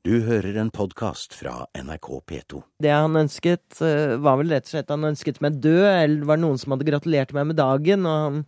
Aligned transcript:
Du 0.00 0.14
hører 0.24 0.56
en 0.56 0.70
podkast 0.72 1.34
fra 1.36 1.66
NRK 1.76 2.06
P2. 2.24 2.62
Det 2.80 2.88
han 2.88 3.18
ønsket, 3.20 3.82
eh, 3.84 4.14
var 4.16 4.38
vel 4.40 4.48
rett 4.48 4.64
og 4.64 4.72
slett 4.72 4.88
han 4.88 5.04
ønsket 5.04 5.42
meg 5.44 5.58
død, 5.60 5.88
eller 5.88 6.24
var 6.24 6.38
det 6.38 6.44
noen 6.46 6.60
som 6.62 6.72
hadde 6.72 6.86
gratulert 6.88 7.34
meg 7.36 7.50
med 7.50 7.58
dagen, 7.58 8.06
og 8.08 8.22
han 8.24 8.46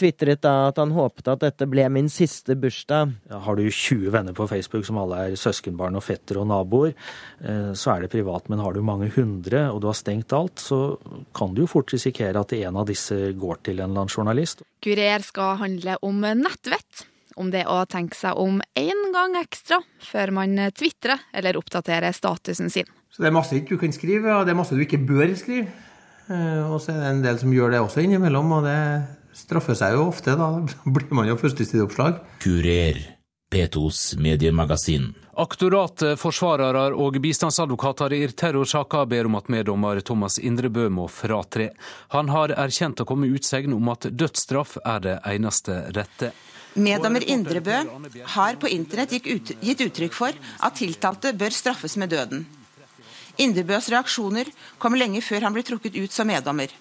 tvitret 0.00 0.40
da 0.40 0.70
at 0.70 0.78
han 0.80 0.94
håpet 0.96 1.28
at 1.28 1.42
dette 1.42 1.68
ble 1.68 1.84
min 1.92 2.08
siste 2.08 2.56
bursdag. 2.56 3.12
Ja, 3.28 3.42
har 3.44 3.58
du 3.60 3.66
20 3.68 4.08
venner 4.14 4.32
på 4.32 4.48
Facebook 4.48 4.86
som 4.88 4.96
alle 5.02 5.18
er 5.26 5.36
søskenbarn 5.36 5.98
og 5.98 6.06
fettere 6.06 6.40
og 6.40 6.48
naboer, 6.48 6.94
eh, 7.44 7.76
så 7.76 7.92
er 7.92 8.06
det 8.06 8.12
privat. 8.16 8.48
Men 8.48 8.64
har 8.64 8.72
du 8.72 8.80
mange 8.80 9.10
hundre, 9.12 9.68
og 9.68 9.82
du 9.82 9.88
har 9.88 9.98
stengt 9.98 10.32
alt, 10.32 10.56
så 10.56 10.96
kan 11.34 11.52
du 11.52 11.66
jo 11.66 11.68
fort 11.68 11.92
risikere 11.92 12.40
at 12.40 12.56
en 12.62 12.80
av 12.80 12.88
disse 12.88 13.36
går 13.36 13.60
til 13.60 13.76
en 13.76 13.90
eller 13.90 14.06
annen 14.06 14.16
journalist. 14.16 14.64
Kurer 14.80 15.20
skal 15.20 15.60
handle 15.60 16.00
om 16.00 16.24
nettvett. 16.24 17.04
Om 17.38 17.52
det 17.54 17.64
å 17.70 17.84
tenke 17.86 18.18
seg 18.18 18.34
om 18.40 18.58
én 18.74 19.02
gang 19.14 19.36
ekstra 19.38 19.78
før 20.02 20.32
man 20.34 20.56
tvitrer 20.74 21.20
eller 21.32 21.58
oppdaterer 21.60 22.12
statusen 22.16 22.70
sin. 22.74 22.88
Så 23.14 23.22
det 23.22 23.30
er 23.30 23.36
masse 23.36 23.54
ikke 23.56 23.76
du 23.76 23.82
kan 23.84 23.94
skrive, 23.94 24.32
og 24.34 24.46
det 24.46 24.52
er 24.52 24.58
masse 24.58 24.74
du 24.76 24.82
ikke 24.82 24.98
bør 25.06 25.30
skrive. 25.38 25.68
Eh, 26.28 26.64
Og 26.68 26.80
så 26.82 26.92
er 26.92 26.98
det 27.04 27.12
en 27.12 27.22
del 27.24 27.38
som 27.40 27.54
gjør 27.54 27.70
det 27.72 27.80
også 27.84 28.02
innimellom, 28.04 28.50
og 28.58 28.66
det 28.66 28.80
straffer 29.38 29.78
seg 29.78 29.94
jo 29.96 30.08
ofte. 30.10 30.34
Da 30.36 30.50
blir 30.98 31.14
man 31.14 31.30
jo 31.30 31.38
førstesideoppslag. 31.40 32.18
Kurer, 32.42 32.98
P2s 33.54 34.18
mediemagasin. 34.20 35.14
Aktoratet, 35.38 36.18
forsvarere 36.18 36.88
og 36.98 37.16
bistandsadvokater 37.22 38.12
i 38.16 38.24
terrorsaker 38.34 39.06
ber 39.08 39.28
om 39.30 39.36
at 39.38 39.46
meddommer 39.54 40.00
Thomas 40.02 40.36
Indrebø 40.42 40.88
må 40.90 41.06
fratre. 41.08 41.70
Han 42.12 42.28
har 42.34 42.50
erkjent 42.58 43.00
å 43.00 43.06
komme 43.06 43.28
med 43.28 43.38
utsegn 43.38 43.72
om 43.76 43.88
at 43.94 44.08
dødsstraff 44.10 44.76
er 44.82 45.04
det 45.06 45.16
eneste 45.30 45.78
rette. 45.94 46.32
Meddommer 46.78 47.24
Indrebø 47.26 47.82
har 48.34 48.58
på 48.60 48.70
internett 48.70 49.16
gitt 49.18 49.82
uttrykk 49.84 50.14
for 50.14 50.32
at 50.34 50.78
tiltalte 50.78 51.34
bør 51.36 51.54
straffes 51.54 51.96
med 52.00 52.12
døden. 52.14 52.46
Indrebøs 53.38 53.88
reaksjoner 53.92 54.50
kom 54.82 54.96
lenge 54.98 55.22
før 55.22 55.46
han 55.46 55.54
ble 55.54 55.62
trukket 55.66 55.98
ut 55.98 56.14
som 56.14 56.26
meddommer. 56.30 56.72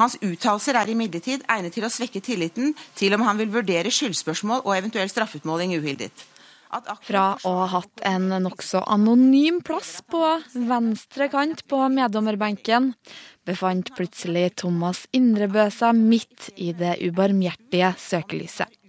Hans 0.00 0.16
uttalelser 0.24 0.78
er 0.80 0.90
imidlertid 0.90 1.44
egnet 1.44 1.76
til 1.76 1.84
å 1.84 1.92
svekke 1.92 2.22
tilliten 2.24 2.72
til 2.98 3.14
om 3.14 3.26
han 3.26 3.38
vil 3.38 3.52
vurdere 3.52 3.92
skyldspørsmål 3.92 4.64
og 4.64 4.76
eventuell 4.78 5.10
straffutmåling 5.12 5.76
uhildet. 5.76 6.26
Fra 7.02 7.24
å 7.44 7.52
ha 7.58 7.66
hatt 7.72 8.02
en 8.06 8.30
nokså 8.44 8.84
anonym 8.94 9.58
plass 9.66 9.98
på 10.06 10.22
venstre 10.54 11.26
kant 11.32 11.64
på 11.68 11.82
meddommerbenken, 11.92 12.92
befant 13.44 13.90
plutselig 13.96 14.52
Thomas 14.62 15.02
Indrebø 15.12 15.66
seg 15.74 15.98
midt 15.98 16.52
i 16.56 16.70
det 16.72 16.96
ubarmhjertige 17.02 17.92
søkelyset. 17.98 18.79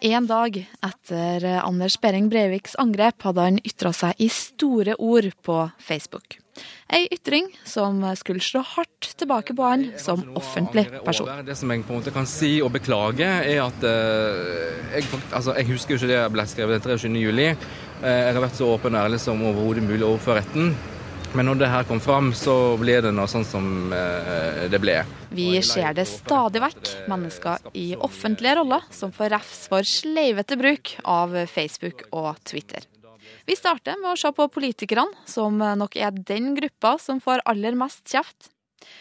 En 0.00 0.24
dag 0.24 0.54
etter 0.80 1.44
Anders 1.60 1.98
Behring 2.00 2.30
Breiviks 2.32 2.72
angrep 2.80 3.20
hadde 3.26 3.42
han 3.44 3.58
ytra 3.68 3.90
seg 3.92 4.16
i 4.16 4.30
store 4.32 4.94
ord 4.96 5.26
på 5.44 5.56
Facebook. 5.76 6.38
Ei 6.88 7.02
ytring 7.12 7.50
som 7.68 8.00
skulle 8.16 8.40
slå 8.40 8.62
hardt 8.64 9.10
tilbake 9.20 9.52
på 9.56 9.66
han 9.68 9.84
som 10.00 10.22
offentlig 10.40 10.86
person. 11.04 11.28
Det 11.44 11.56
som 11.56 11.72
jeg 11.72 11.84
på 11.84 11.92
en 11.92 12.00
måte 12.00 12.14
kan 12.16 12.28
si 12.28 12.54
og 12.64 12.72
beklage, 12.78 13.28
er 13.28 13.60
at 13.66 13.84
eh, 13.84 14.96
jeg, 14.96 15.20
altså, 15.36 15.58
jeg 15.60 15.68
husker 15.68 15.94
jo 15.94 16.00
ikke 16.00 16.10
det 16.14 16.16
jeg 16.16 16.34
ble 16.38 16.46
skrevet 16.48 16.80
den 16.80 16.96
23. 16.96 17.12
juli. 17.20 17.50
Eh, 17.52 18.22
jeg 18.24 18.32
har 18.38 18.44
vært 18.46 18.56
så 18.56 18.72
åpen 18.72 18.96
og 18.96 19.04
ærlig 19.04 19.20
som 19.20 19.44
overhodet 19.52 19.84
mulig 19.84 20.06
overfor 20.08 20.40
retten. 20.40 20.72
Men 21.34 21.46
når 21.46 21.60
det 21.60 21.68
her 21.70 21.84
kom 21.86 22.00
fram, 22.02 22.32
så 22.34 22.54
ble 22.80 22.96
det 23.04 23.12
nå 23.14 23.24
sånn 23.30 23.44
som 23.46 23.92
eh, 23.94 24.64
det 24.70 24.80
ble. 24.82 24.96
Vi 25.30 25.52
ser 25.62 25.94
det 25.94 26.08
stadig 26.10 26.62
vekk, 26.64 26.94
mennesker 27.10 27.70
i 27.78 27.92
offentlige 27.94 28.56
roller 28.58 28.88
som 28.94 29.14
får 29.14 29.30
refs 29.36 29.60
for 29.70 29.86
sleivete 29.86 30.58
bruk 30.58 30.96
av 31.06 31.36
Facebook 31.52 32.02
og 32.10 32.34
Twitter. 32.42 32.88
Vi 33.46 33.56
starter 33.58 33.98
med 34.02 34.12
å 34.12 34.18
se 34.18 34.32
på 34.34 34.48
politikerne, 34.52 35.22
som 35.26 35.58
nok 35.58 35.96
er 35.96 36.14
den 36.14 36.52
gruppa 36.58 36.96
som 37.02 37.22
får 37.22 37.44
aller 37.50 37.78
mest 37.78 38.02
kjeft. 38.10 38.50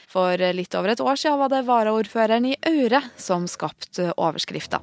For 0.09 0.37
litt 0.53 0.75
over 0.77 0.93
et 0.93 1.01
år 1.01 1.19
siden 1.19 1.41
var 1.41 1.53
det 1.53 1.65
varaordføreren 1.67 2.49
i 2.51 2.57
Aure 2.69 3.03
som 3.17 3.49
skapte 3.49 4.11
overskrifta. 4.17 4.81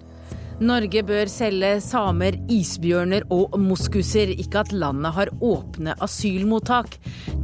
Norge 0.56 1.02
bør 1.04 1.28
selge 1.28 1.68
samer, 1.84 2.38
isbjørner 2.48 3.26
og 3.34 3.58
moskuser, 3.60 4.30
ikke 4.40 4.62
at 4.62 4.70
landet 4.72 5.12
har 5.12 5.30
åpne 5.44 5.92
asylmottak. 6.00 6.94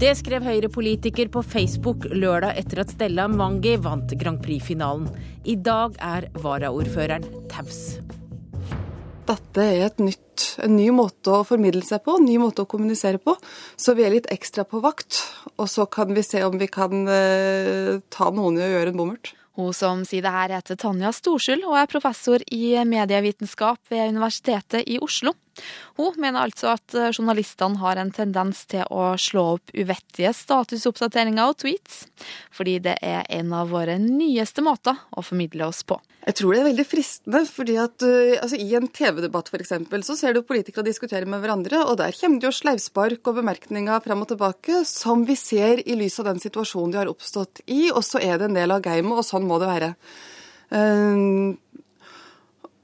Det 0.01 0.15
skrev 0.17 0.47
Høyre-politiker 0.49 1.29
på 1.35 1.43
Facebook 1.45 2.07
lørdag 2.09 2.57
etter 2.63 2.81
at 2.81 2.95
Stella 2.95 3.27
Mangi 3.29 3.75
vant 3.85 4.15
Grand 4.17 4.41
Prix-finalen. 4.41 5.11
I 5.45 5.59
dag 5.61 5.99
er 6.01 6.31
varaordføreren 6.41 7.29
taus. 7.53 8.01
Dette 9.29 9.61
er 9.61 9.93
nytt, 10.01 10.57
en 10.65 10.73
ny 10.79 10.89
måte 10.97 11.37
å 11.37 11.45
formidle 11.45 11.85
seg 11.85 12.01
på, 12.07 12.17
en 12.17 12.25
ny 12.25 12.39
måte 12.41 12.65
å 12.65 12.71
kommunisere 12.71 13.21
på. 13.21 13.37
Så 13.77 13.93
vi 13.99 14.09
er 14.09 14.17
litt 14.17 14.33
ekstra 14.33 14.65
på 14.65 14.81
vakt, 14.81 15.21
og 15.61 15.69
så 15.69 15.85
kan 15.85 16.17
vi 16.17 16.25
se 16.25 16.41
om 16.49 16.57
vi 16.57 16.73
kan 16.73 17.05
eh, 17.05 18.01
ta 18.09 18.33
noen 18.33 18.57
i 18.57 18.65
å 18.65 18.73
gjøre 18.73 18.97
en 18.97 19.01
bommert. 19.05 19.35
Hun 19.59 19.75
som 19.77 20.05
sier 20.09 20.25
det 20.25 20.33
her 20.33 20.55
heter 20.57 20.79
Tanja 20.81 21.11
Storskyld 21.13 21.67
og 21.69 21.77
er 21.77 21.91
professor 21.91 22.45
i 22.49 22.77
medievitenskap 22.89 23.81
ved 23.93 24.15
Universitetet 24.15 24.89
i 24.89 24.97
Oslo. 25.03 25.35
Hun 25.99 26.17
mener 26.21 26.47
altså 26.47 26.73
at 26.77 26.97
journalistene 27.13 27.81
har 27.83 28.01
en 28.01 28.13
tendens 28.15 28.65
til 28.71 28.87
å 28.91 29.13
slå 29.21 29.45
opp 29.57 29.75
uvettige 29.75 30.33
statusoppdateringer 30.37 31.51
og 31.51 31.59
tweets, 31.65 32.07
fordi 32.55 32.79
det 32.87 32.97
er 33.05 33.27
en 33.29 33.53
av 33.57 33.73
våre 33.75 33.99
nyeste 34.01 34.65
måter 34.65 34.97
å 35.13 35.25
formidle 35.25 35.69
oss 35.69 35.83
på. 35.87 36.01
Jeg 36.23 36.37
tror 36.39 36.55
det 36.55 36.61
er 36.61 36.69
veldig 36.69 36.85
fristende, 36.87 37.41
fordi 37.51 37.77
at 37.83 38.05
uh, 38.07 38.37
altså, 38.39 38.59
i 38.61 38.77
en 38.79 38.87
TV-debatt 38.95 39.49
f.eks. 39.51 39.73
så 40.07 40.15
ser 40.19 40.37
du 40.37 40.45
politikere 40.47 40.87
diskutere 40.87 41.27
med 41.27 41.43
hverandre, 41.43 41.81
og 41.83 41.97
der 41.99 42.15
kommer 42.15 42.39
det 42.39 42.47
jo 42.47 42.55
sleivspark 42.61 43.27
og 43.27 43.41
bemerkninger 43.41 44.05
frem 44.05 44.23
og 44.23 44.31
tilbake 44.31 44.85
som 44.87 45.27
vi 45.27 45.35
ser 45.39 45.83
i 45.83 45.99
lys 45.99 46.21
av 46.23 46.31
den 46.31 46.43
situasjonen 46.43 46.95
de 46.95 47.01
har 47.03 47.11
oppstått 47.11 47.65
i, 47.67 47.89
og 47.91 48.05
så 48.07 48.23
er 48.23 48.39
det 48.39 48.51
en 48.51 48.61
del 48.61 48.75
av 48.75 48.85
gamet, 48.85 49.17
og 49.19 49.27
sånn 49.27 49.49
må 49.49 49.59
det 49.63 49.73
være. 49.73 49.91
Uh, 50.71 51.59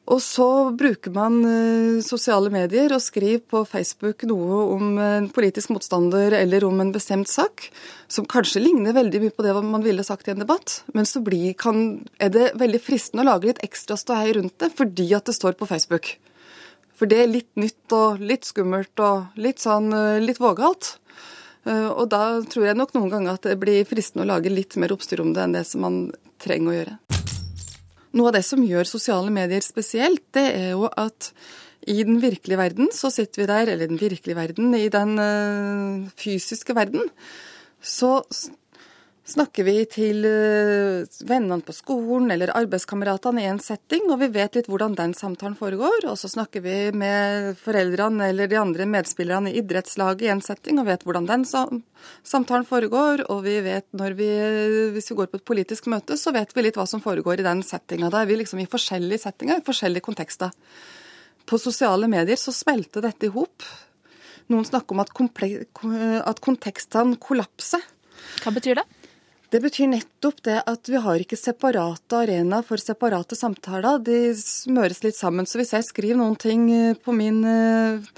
og 0.08 0.22
så 0.24 0.46
bruker 0.72 1.12
man 1.12 1.34
eh, 1.44 1.98
sosiale 2.04 2.48
medier 2.52 2.94
og 2.96 3.02
skriver 3.04 3.42
på 3.44 3.60
Facebook 3.68 4.24
noe 4.28 4.60
om 4.72 4.94
en 5.02 5.26
politisk 5.34 5.72
motstander 5.74 6.32
eller 6.38 6.64
om 6.64 6.80
en 6.80 6.92
bestemt 6.94 7.28
sak, 7.28 7.66
som 8.08 8.24
kanskje 8.24 8.62
ligner 8.64 8.96
veldig 8.96 9.20
mye 9.26 9.34
på 9.36 9.44
det 9.44 9.52
man 9.58 9.84
ville 9.84 10.06
sagt 10.06 10.30
i 10.30 10.32
en 10.32 10.40
debatt. 10.40 10.78
Men 10.96 11.04
så 11.08 11.20
blir, 11.24 11.52
kan, 11.60 12.06
er 12.16 12.32
det 12.32 12.54
veldig 12.56 12.80
fristende 12.80 13.26
å 13.26 13.28
lage 13.34 13.50
litt 13.50 13.60
ekstra 13.66 13.98
ståhei 14.00 14.32
rundt 14.38 14.56
det 14.64 14.72
fordi 14.78 15.10
at 15.18 15.28
det 15.28 15.36
står 15.36 15.58
på 15.60 15.68
Facebook. 15.68 16.14
For 16.98 17.10
det 17.10 17.20
er 17.22 17.30
litt 17.30 17.52
nytt 17.60 17.92
og 17.94 18.24
litt 18.24 18.48
skummelt 18.48 19.04
og 19.04 19.36
litt 19.38 19.60
sånn 19.62 19.92
eh, 19.92 20.22
litt 20.24 20.40
vågalt. 20.40 20.96
Eh, 21.68 21.88
Og 21.92 22.08
da 22.10 22.40
tror 22.48 22.70
jeg 22.70 22.80
nok 22.80 22.96
noen 22.96 23.12
ganger 23.12 23.36
at 23.36 23.50
det 23.50 23.58
blir 23.60 23.84
fristende 23.84 24.24
å 24.24 24.32
lage 24.32 24.50
litt 24.50 24.78
mer 24.80 24.96
oppstyr 24.96 25.20
om 25.22 25.34
det 25.36 25.44
enn 25.44 25.58
det 25.60 25.66
som 25.68 25.84
man 25.84 26.00
trenger 26.40 26.72
å 26.72 26.78
gjøre. 26.80 26.98
Noe 28.16 28.30
av 28.30 28.38
det 28.38 28.44
som 28.46 28.62
gjør 28.64 28.88
sosiale 28.88 29.32
medier 29.32 29.64
spesielt, 29.64 30.24
det 30.36 30.46
er 30.54 30.70
jo 30.72 30.88
at 30.88 31.32
i 31.88 32.02
den 32.04 32.20
virkelige 32.20 32.60
verden 32.60 32.90
så 32.94 33.10
sitter 33.12 33.42
vi 33.42 33.48
der, 33.50 33.72
eller 33.72 33.86
i 33.86 33.92
den 33.92 34.00
virkelige 34.00 34.36
verden, 34.36 34.72
i 34.76 34.88
den 34.92 35.14
eh, 35.22 36.08
fysiske 36.20 36.76
verden, 36.76 37.08
så 37.80 38.18
snakker 39.28 39.66
vi 39.66 39.74
til 39.90 40.24
eh, 40.24 41.18
vennene 41.28 41.64
på 41.64 41.74
skolen 41.76 42.30
eller 42.32 42.52
arbeidskameratene 42.56 43.42
i 43.44 43.48
en 43.50 43.60
setting, 43.62 44.06
og 44.08 44.22
vi 44.22 44.30
vet 44.32 44.56
litt 44.56 44.68
hvordan 44.70 44.96
den 44.98 45.12
samtalen 45.16 45.56
foregår. 45.58 46.06
Og 46.08 46.16
så 46.20 46.30
snakker 46.32 46.64
vi 46.64 46.76
med 46.96 47.58
foreldrene 47.60 48.30
eller 48.32 48.50
de 48.50 48.58
andre 48.60 48.88
medspillerne 48.88 49.52
i 49.52 49.58
idrettslaget 49.60 50.24
i 50.24 50.30
en 50.32 50.44
setting, 50.44 50.80
og 50.80 50.88
vet 50.88 51.04
hvordan 51.06 51.28
den 51.28 51.44
samtalen 51.48 52.68
foregår. 52.68 53.26
Og 53.28 53.42
vi 53.46 53.58
vet 53.66 53.88
når 53.96 54.16
vi, 54.18 54.30
hvis 54.96 55.12
vi 55.12 55.18
går 55.20 55.32
på 55.32 55.42
et 55.42 55.48
politisk 55.52 55.90
møte, 55.92 56.16
så 56.20 56.32
vet 56.36 56.54
vi 56.56 56.64
litt 56.64 56.80
hva 56.80 56.88
som 56.88 57.04
foregår 57.04 57.42
i 57.42 57.48
den 57.48 57.64
settinga. 57.66 58.10
Da 58.12 58.22
er 58.22 58.30
vi 58.30 58.40
liksom 58.40 58.62
i 58.64 58.70
forskjellige 58.70 59.26
settinger, 59.26 59.60
i 59.60 59.66
forskjellige 59.66 60.08
kontekster. 60.08 60.54
På 61.48 61.60
sosiale 61.60 62.08
medier 62.10 62.40
så 62.40 62.52
smelter 62.52 63.04
dette 63.04 63.28
i 63.28 63.32
hop. 63.32 63.64
Noen 64.48 64.64
snakker 64.64 64.96
om 64.96 65.04
at, 65.04 65.12
at 66.24 66.44
kontekstene 66.44 67.20
kollapser. 67.20 67.84
Hva 68.42 68.52
betyr 68.56 68.80
det? 68.80 68.88
Det 69.48 69.60
betyr 69.64 69.88
nettopp 69.88 70.42
det 70.44 70.58
at 70.68 70.88
vi 70.92 71.00
har 71.00 71.22
ikke 71.22 71.36
separate 71.40 72.18
arenaer 72.18 72.66
for 72.68 72.80
separate 72.82 73.36
samtaler. 73.38 74.02
De 74.04 74.34
smøres 74.36 75.00
litt 75.06 75.16
sammen. 75.16 75.48
Så 75.48 75.56
hvis 75.60 75.72
jeg 75.72 75.86
skriver 75.86 76.20
noen 76.20 76.36
ting 76.36 76.66
eh, 76.74 76.98
på 76.98 77.14
min 77.16 77.40
eh, 77.48 78.12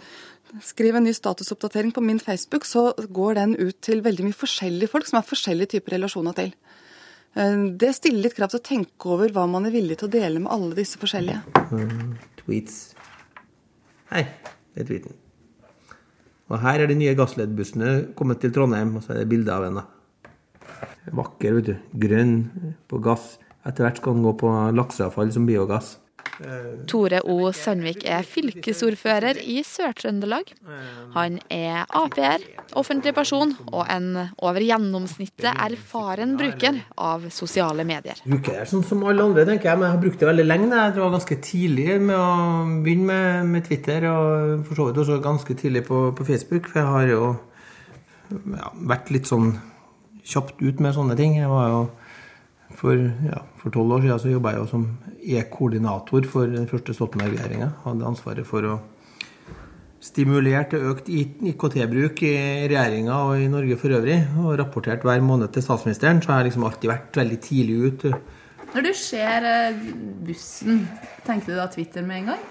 Skriver 0.67 0.99
en 0.99 1.05
ny 1.07 1.13
statusoppdatering 1.15 1.93
på 1.95 2.03
min 2.03 2.19
Facebook, 2.19 2.65
så 2.67 2.89
går 3.15 3.37
den 3.39 3.53
ut 3.55 3.77
til 3.87 4.01
veldig 4.03 4.25
mye 4.27 4.35
forskjellige 4.35 4.91
folk 4.91 5.07
som 5.07 5.21
har 5.21 5.29
forskjellige 5.29 5.77
typer 5.77 5.95
relasjoner 5.95 6.35
til. 6.35 6.51
Eh, 7.39 7.55
Det 7.79 7.93
stiller 7.95 8.25
litt 8.27 8.35
krav 8.35 8.51
til 8.51 8.59
å 8.59 8.67
tenke 8.67 9.13
over 9.15 9.31
hva 9.31 9.47
man 9.47 9.69
er 9.71 9.77
villig 9.77 10.01
til 10.01 10.09
å 10.09 10.15
dele 10.17 10.43
med 10.43 10.51
alle 10.51 10.75
disse 10.75 10.99
forskjellige. 10.99 11.45
Mm, 11.71 12.19
tweets. 12.43 12.81
Hei, 14.11 14.25
det 14.75 14.83
er 14.83 14.91
tweeten. 14.91 15.15
Og 16.51 16.59
her 16.67 16.83
er 16.83 16.91
de 16.91 16.99
nye 16.99 17.15
gassledbussene 17.15 17.95
kommet 18.19 18.43
til 18.43 18.51
Trondheim, 18.51 18.97
og 18.99 19.07
så 19.07 19.15
er 19.15 19.23
det 19.23 19.31
bilde 19.31 19.55
av 19.55 19.71
en. 19.71 19.79
da. 19.85 19.87
Vakker, 21.17 21.59
vet 21.59 21.71
du. 21.71 21.75
Grønn 22.07 22.37
på 22.91 23.01
gass. 23.05 23.35
Etter 23.67 23.85
hvert 23.87 24.01
skal 24.01 24.17
den 24.17 24.25
gå 24.25 24.37
på 24.41 24.53
lakseavfall 24.77 25.33
som 25.35 25.49
biogass. 25.49 25.99
Tore 26.89 27.21
O. 27.29 27.51
Sandvik 27.53 28.05
er 28.09 28.25
fylkesordfører 28.25 29.41
i 29.45 29.61
Sør-Trøndelag. 29.67 30.53
Han 31.13 31.37
er 31.53 31.85
Ap-er, 31.97 32.45
offentlig 32.81 33.13
person 33.17 33.53
og 33.67 33.85
en 33.93 34.09
over 34.39 34.65
gjennomsnittet 34.65 35.51
erfaren 35.51 36.37
bruker 36.41 36.81
av 36.97 37.29
sosiale 37.35 37.85
medier. 37.89 38.23
Bruker 38.25 38.57
det 38.63 38.69
sånn 38.73 38.87
som 38.87 39.05
alle 39.05 39.27
andre, 39.27 39.45
tenker 39.49 39.73
jeg, 39.73 39.81
men 39.81 39.89
jeg 39.89 39.97
har 39.97 40.05
brukt 40.07 40.23
det 40.23 40.31
veldig 40.31 40.49
lenge. 40.49 40.71
Jeg 40.73 40.97
var 41.03 41.15
ganske 41.17 41.41
tidlig 41.45 42.01
med 42.01 42.17
å 42.17 42.31
begynne 42.87 43.11
med, 43.11 43.53
med 43.53 43.69
Twitter, 43.69 44.09
og 44.09 44.65
for 44.69 44.81
så 44.81 44.89
vidt 44.89 45.05
også 45.05 45.21
ganske 45.25 45.59
tidlig 45.61 45.85
på, 45.91 46.07
på 46.17 46.29
Facebook. 46.29 46.73
For 46.73 46.81
jeg 46.81 46.95
har 46.95 47.13
jo 47.13 47.23
ja, 48.57 48.73
vært 48.89 49.13
litt 49.13 49.29
sånn 49.29 49.53
kjapt 50.31 50.63
ut 50.63 50.81
med 50.83 50.95
sånne 50.97 51.17
ting. 51.19 51.37
Jeg 51.39 51.51
var 51.51 51.69
jo 51.73 51.83
for 52.79 52.97
ja, 53.27 53.43
tolv 53.67 53.97
år 53.97 54.05
siden 54.05 54.23
så 54.23 54.33
jobba 54.33 54.55
jeg 54.55 54.63
jo 54.63 54.71
som 54.71 54.87
e-koordinator 55.21 56.27
for 56.31 56.51
den 56.51 56.69
første 56.71 56.95
Stoltenberg-regjeringa. 56.97 57.73
Hadde 57.85 58.09
ansvaret 58.09 58.47
for 58.49 58.67
å 58.69 58.79
stimulere 60.01 60.63
til 60.71 60.87
økt 60.91 61.11
IKT-bruk 61.13 62.23
i 62.25 62.35
regjeringa 62.71 63.19
og 63.27 63.43
i 63.43 63.51
Norge 63.53 63.77
for 63.81 63.97
øvrig. 63.99 64.21
Og 64.41 64.55
rapportert 64.61 65.05
hver 65.07 65.21
måned 65.25 65.53
til 65.53 65.67
statsministeren. 65.67 66.23
Så 66.23 66.33
har 66.33 66.41
jeg 66.41 66.53
liksom 66.53 66.69
alltid 66.69 66.93
vært 66.93 67.21
veldig 67.21 67.41
tidlig 67.45 67.81
ut. 67.85 68.07
Når 68.71 68.87
du 68.87 68.93
ser 68.95 69.51
eh, 69.51 69.85
bussen, 70.25 70.85
tenkte 71.27 71.53
du 71.53 71.59
da 71.59 71.67
Twitter 71.73 72.07
med 72.07 72.23
en 72.23 72.33
gang? 72.33 72.49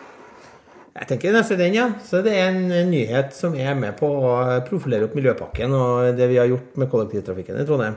Jeg 0.99 1.07
tenker 1.07 1.31
nesten 1.31 1.59
den, 1.61 1.75
ja. 1.77 1.85
Så 2.03 2.19
det 2.25 2.33
er 2.35 2.49
en 2.51 2.89
nyhet 2.89 3.31
som 3.35 3.53
er 3.55 3.77
med 3.79 3.95
på 3.99 4.07
å 4.09 4.31
profilere 4.67 5.07
opp 5.07 5.15
Miljøpakken 5.15 5.71
og 5.75 6.17
det 6.17 6.27
vi 6.27 6.39
har 6.41 6.49
gjort 6.49 6.75
med 6.81 6.89
kollektivtrafikken 6.91 7.61
i 7.61 7.67
Trondheim. 7.67 7.95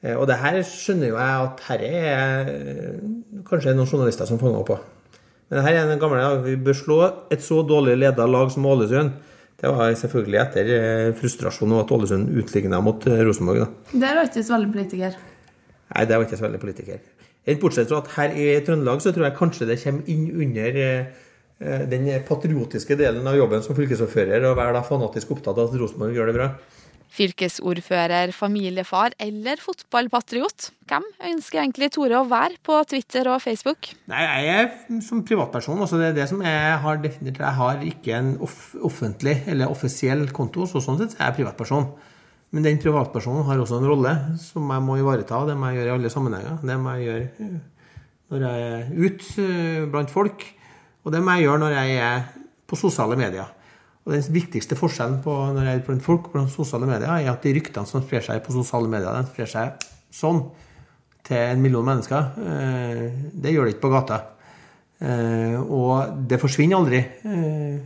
Eh, 0.00 0.16
og 0.16 0.24
det 0.30 0.38
her 0.40 0.56
skjønner 0.64 1.10
jo 1.10 1.18
jeg 1.18 1.44
at 1.48 1.60
her 1.68 1.84
er 1.90 2.48
eh, 2.54 3.02
kanskje 3.44 3.74
noen 3.76 3.90
journalister 3.90 4.28
som 4.28 4.40
fanger 4.40 4.62
opp 4.62 4.70
på. 4.72 4.78
Men 5.52 5.66
her 5.66 5.76
er 5.82 5.90
den 5.90 6.00
gamle 6.00 6.22
Vi 6.46 6.56
bør 6.64 6.76
slå 6.78 6.98
et 7.32 7.44
så 7.44 7.60
dårlig 7.68 7.98
leda 8.00 8.24
lag 8.26 8.48
som 8.52 8.64
Ålesund. 8.72 9.12
Det 9.60 9.70
var 9.70 9.92
selvfølgelig 9.96 10.40
etter 10.40 10.64
frustrasjonen 10.70 11.18
frustrasjon 11.20 11.74
over 11.74 11.84
at 11.84 11.92
Ålesund 11.94 12.32
utligna 12.40 12.80
mot 12.84 13.04
Rosenborg. 13.04 13.66
Da. 13.66 13.98
Der 14.00 14.16
var 14.16 14.30
ikke 14.30 14.42
så 14.42 14.56
veldig 14.56 14.72
politiker? 14.72 15.20
Nei, 15.92 16.06
det 16.08 16.16
var 16.16 16.24
ikke 16.24 16.40
så 16.40 16.46
veldig 16.48 16.62
politiker. 16.64 17.04
Bortsett 17.60 17.92
fra 17.92 18.00
at 18.00 18.10
her 18.16 18.32
i 18.40 18.48
Trøndelag 18.64 19.04
så 19.04 19.12
tror 19.12 19.28
jeg 19.28 19.36
kanskje 19.36 19.68
det 19.68 19.78
kommer 19.84 20.08
inn 20.08 20.24
under 20.46 20.80
den 21.90 22.06
patriotiske 22.28 22.96
delen 23.00 23.26
av 23.26 23.38
jobben 23.38 23.62
som 23.64 23.76
fylkesordfører 23.78 24.44
og 24.50 24.58
være 24.58 24.76
da 24.76 24.84
fanatisk 24.86 25.34
opptatt 25.36 25.58
av 25.58 25.70
at 25.70 25.76
Rosenborg 25.80 26.16
gjør 26.16 26.30
det 26.30 26.38
bra. 26.38 26.48
Fylkesordfører, 27.14 28.32
familiefar 28.34 29.14
eller 29.22 29.60
fotballpatriot? 29.62 30.70
Hvem 30.90 31.04
ønsker 31.30 31.60
egentlig 31.62 31.92
Tore 31.94 32.18
å 32.18 32.26
være 32.26 32.58
på 32.66 32.80
Twitter 32.90 33.28
og 33.30 33.38
Facebook? 33.44 33.92
Nei, 34.10 34.22
Jeg 34.24 34.48
er 34.56 35.02
som 35.04 35.22
privatperson. 35.26 35.78
Altså 35.78 36.00
det 36.00 36.08
er 36.08 36.16
det 36.16 36.26
som 36.32 36.42
jeg 36.42 36.80
har 36.82 36.98
definert. 37.04 37.38
Jeg 37.38 37.58
har 37.60 37.84
ikke 37.86 38.16
en 38.18 38.32
off 38.42 38.74
offentlig 38.82 39.36
eller 39.46 39.70
offisiell 39.70 40.26
konto, 40.34 40.66
så 40.66 40.82
sånn 40.82 40.98
sett 40.98 41.14
er 41.20 41.30
jeg 41.30 41.38
privatperson. 41.44 41.86
Men 42.54 42.66
den 42.66 42.82
privatpersonen 42.82 43.46
har 43.46 43.62
også 43.62 43.78
en 43.78 43.88
rolle 43.90 44.16
som 44.42 44.66
jeg 44.74 44.82
må 44.82 44.98
ivareta. 44.98 45.44
Det 45.46 45.56
må 45.58 45.70
jeg 45.70 45.80
gjøre 45.80 45.92
i 45.92 45.94
alle 45.94 46.10
sammenhenger. 46.10 46.58
Det 46.66 46.80
må 46.82 46.98
jeg 46.98 47.06
gjøre 47.06 47.46
eh, 47.46 47.56
når 48.34 48.44
jeg 48.48 48.66
er 48.66 48.92
ute 48.98 49.46
eh, 49.46 49.86
blant 49.90 50.10
folk, 50.10 50.44
og 51.04 51.12
det 51.12 51.20
må 51.20 51.36
jeg 51.36 51.46
gjøre 51.46 51.62
når 51.62 51.76
jeg 51.76 51.96
er 52.00 52.26
på 52.68 52.78
sosiale 52.80 53.16
medier. 53.20 53.48
Og 54.04 54.12
Den 54.12 54.24
viktigste 54.34 54.76
forskjellen 54.76 55.20
på 55.24 55.32
når 55.54 55.68
jeg 55.68 55.78
er 55.78 55.86
blant 55.86 56.04
folk 56.04 56.28
på 56.32 56.44
sosiale 56.52 56.88
medier, 56.88 57.08
er 57.08 57.32
at 57.32 57.44
de 57.44 57.54
ryktene 57.56 57.88
som 57.88 58.04
sprer 58.04 58.24
seg 58.24 58.42
på 58.44 58.52
sosiale 58.56 58.88
medier, 58.88 59.12
de 59.16 59.32
sprer 59.32 59.48
seg 59.48 59.86
sånn 60.12 60.42
til 61.24 61.40
en 61.40 61.62
million 61.64 61.86
mennesker. 61.86 62.30
Eh, 62.44 63.04
det 63.32 63.52
gjør 63.52 63.68
det 63.68 63.74
ikke 63.74 63.86
på 63.86 63.92
gata. 63.94 64.20
Eh, 65.00 65.56
og 65.60 66.20
det 66.28 66.40
forsvinner 66.40 66.80
aldri 66.80 67.00
eh, 67.00 67.78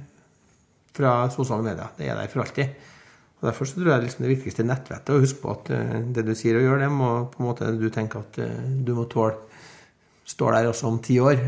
fra 0.94 1.14
sosiale 1.34 1.66
medier. 1.66 1.94
Det 1.98 2.10
er 2.10 2.18
der 2.18 2.30
for 2.32 2.42
alltid. 2.42 2.86
Og 3.38 3.46
Derfor 3.46 3.70
så 3.70 3.78
tror 3.78 3.92
jeg 3.92 4.06
liksom 4.08 4.24
det 4.26 4.32
viktigste 4.32 4.64
er 4.64 4.70
nettvettet. 4.72 5.14
Å 5.14 5.22
huske 5.22 5.42
på 5.44 5.54
at 5.54 5.70
det 6.14 6.26
du 6.26 6.34
sier 6.34 6.58
og 6.58 6.66
gjør, 6.66 6.82
det 6.82 6.90
må 6.90 7.10
på 7.30 7.38
en 7.38 7.46
måte 7.46 7.70
du 7.78 7.86
tenker 7.94 8.26
at 8.26 8.40
du 8.82 8.90
må 8.98 9.06
tåle 9.10 9.36
står 10.28 10.58
der 10.58 10.72
også 10.72 10.90
om 10.90 10.98
ti 10.98 11.20
år. 11.22 11.38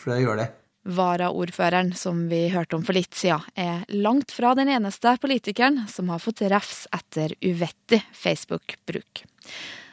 For 0.00 0.14
det 0.14 0.22
gjør 0.24 0.40
det. 0.40 0.48
Varaordføreren, 0.88 1.92
som 1.92 2.26
vi 2.30 2.46
hørte 2.48 2.78
om 2.78 2.84
for 2.86 2.96
litt 2.96 3.16
siden, 3.16 3.44
er 3.58 3.82
langt 3.92 4.32
fra 4.32 4.54
den 4.56 4.70
eneste 4.72 5.16
politikeren 5.20 5.82
som 5.92 6.08
har 6.08 6.22
fått 6.22 6.46
refs 6.48 6.86
etter 6.96 7.34
uvettig 7.44 8.00
Facebook-bruk. 8.16 9.24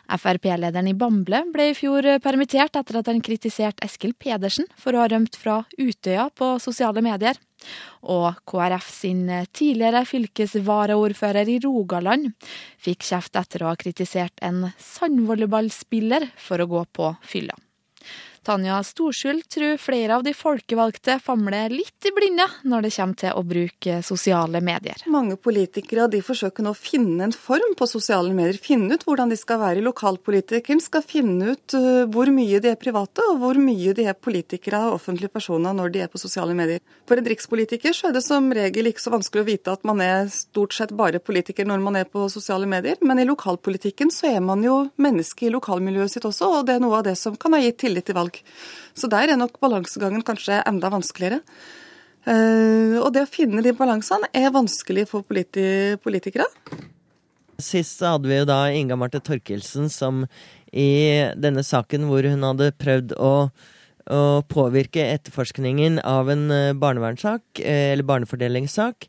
Frp-lederen 0.05 0.87
i 0.87 0.93
Bamble 0.93 1.41
ble 1.51 1.71
i 1.71 1.75
fjor 1.75 2.05
permittert 2.23 2.77
etter 2.77 2.99
at 2.99 3.09
han 3.09 3.23
kritiserte 3.25 3.83
Eskil 3.87 4.13
Pedersen 4.13 4.69
for 4.77 4.93
å 4.93 5.01
ha 5.01 5.09
rømt 5.11 5.35
fra 5.39 5.63
Utøya 5.79 6.29
på 6.29 6.53
sosiale 6.61 7.01
medier. 7.03 7.39
Og 8.05 8.37
KrF 8.45 8.87
sin 8.93 9.25
tidligere 9.49 10.05
fylkesvaraordfører 10.05 11.49
i 11.49 11.59
Rogaland 11.63 12.31
fikk 12.85 13.07
kjeft 13.09 13.39
etter 13.41 13.65
å 13.65 13.73
ha 13.73 13.79
kritisert 13.81 14.45
en 14.45 14.67
sandvolleyballspiller 14.77 16.29
for 16.37 16.61
å 16.61 16.69
gå 16.69 16.85
på 16.93 17.15
fylla. 17.25 17.57
Tanja 18.45 18.77
Storskjul 18.85 19.41
tror 19.49 19.77
flere 19.81 20.15
av 20.19 20.23
de 20.23 20.29
folkevalgte 20.37 21.17
famler 21.23 21.73
litt 21.73 22.05
i 22.05 22.11
blinde 22.13 22.45
når 22.69 22.85
det 22.85 22.91
kommer 22.93 23.17
til 23.17 23.33
å 23.33 23.41
bruke 23.41 23.95
sosiale 24.05 24.61
medier. 24.61 25.01
Mange 25.09 25.37
politikere 25.41 26.05
de 26.13 26.21
forsøker 26.21 26.65
nå 26.65 26.75
å 26.75 26.77
finne 26.77 27.25
en 27.25 27.33
form 27.33 27.73
på 27.77 27.87
sosiale 27.89 28.35
medier. 28.37 28.59
Finne 28.61 28.93
ut 28.93 29.05
hvordan 29.07 29.33
de 29.33 29.39
skal 29.39 29.57
være. 29.63 29.81
Lokalpolitikeren 29.85 30.83
skal 30.83 31.01
finne 31.01 31.55
ut 31.55 31.73
uh, 31.73 32.05
hvor 32.13 32.29
mye 32.33 32.61
de 32.61 32.69
er 32.69 32.77
private, 32.77 33.25
og 33.31 33.41
hvor 33.41 33.57
mye 33.57 33.95
de 33.97 34.05
er 34.11 34.17
politikere 34.17 34.83
og 34.85 34.99
offentlige 34.99 35.33
personer 35.33 35.73
når 35.73 35.95
de 35.95 36.05
er 36.05 36.13
på 36.13 36.21
sosiale 36.21 36.53
medier. 36.57 36.83
For 37.09 37.17
en 37.17 37.29
rikspolitiker 37.33 37.97
så 37.97 38.11
er 38.11 38.17
det 38.19 38.23
som 38.25 38.51
regel 38.53 38.91
ikke 38.91 39.07
så 39.07 39.15
vanskelig 39.15 39.41
å 39.41 39.49
vite 39.49 39.73
at 39.73 39.89
man 39.89 40.05
er 40.05 40.29
stort 40.33 40.77
sett 40.77 40.93
bare 40.93 41.21
politiker 41.23 41.65
når 41.65 41.81
man 41.81 41.97
er 41.97 42.05
på 42.09 42.29
sosiale 42.29 42.69
medier, 42.69 43.01
men 43.01 43.21
i 43.21 43.25
lokalpolitikken 43.25 44.13
så 44.13 44.29
er 44.35 44.45
man 44.45 44.61
jo 44.65 44.83
menneske 45.01 45.49
i 45.49 45.53
lokalmiljøet 45.53 46.13
sitt 46.13 46.29
også, 46.29 46.59
og 46.59 46.69
det 46.69 46.77
er 46.77 46.85
noe 46.85 47.01
av 47.01 47.07
det 47.09 47.17
som 47.17 47.37
kan 47.39 47.57
ha 47.57 47.63
gitt 47.65 47.81
tillit 47.81 48.05
til 48.05 48.17
valg. 48.17 48.34
Så 48.95 49.09
der 49.11 49.33
er 49.33 49.39
nok 49.39 49.59
balansegangen 49.63 50.23
kanskje 50.25 50.61
enda 50.65 50.91
vanskeligere. 50.93 51.41
Eh, 52.25 52.97
og 52.97 53.11
det 53.13 53.25
å 53.27 53.29
finne 53.29 53.61
de 53.61 53.75
balansene 53.77 54.31
er 54.33 54.53
vanskelig 54.53 55.05
for 55.11 55.25
politi 55.27 55.95
politikere. 56.01 56.47
Sist 57.61 58.01
hadde 58.03 58.27
vi 58.27 58.39
jo 58.39 58.47
da 58.49 58.65
Inga 58.73 58.97
Marte 58.99 59.21
Torkelsen 59.23 59.87
som 59.93 60.25
i 60.75 60.89
denne 61.39 61.63
saken 61.63 62.09
hvor 62.09 62.25
hun 62.27 62.43
hadde 62.43 62.73
prøvd 62.81 63.13
å, 63.21 63.33
å 64.11 64.21
påvirke 64.51 65.05
etterforskningen 65.13 66.01
av 66.03 66.31
en 66.33 66.49
eh, 66.51 66.73
barnevernssak, 66.75 67.61
eh, 67.61 67.93
eller 67.93 68.07
barnefordelingssak, 68.09 69.07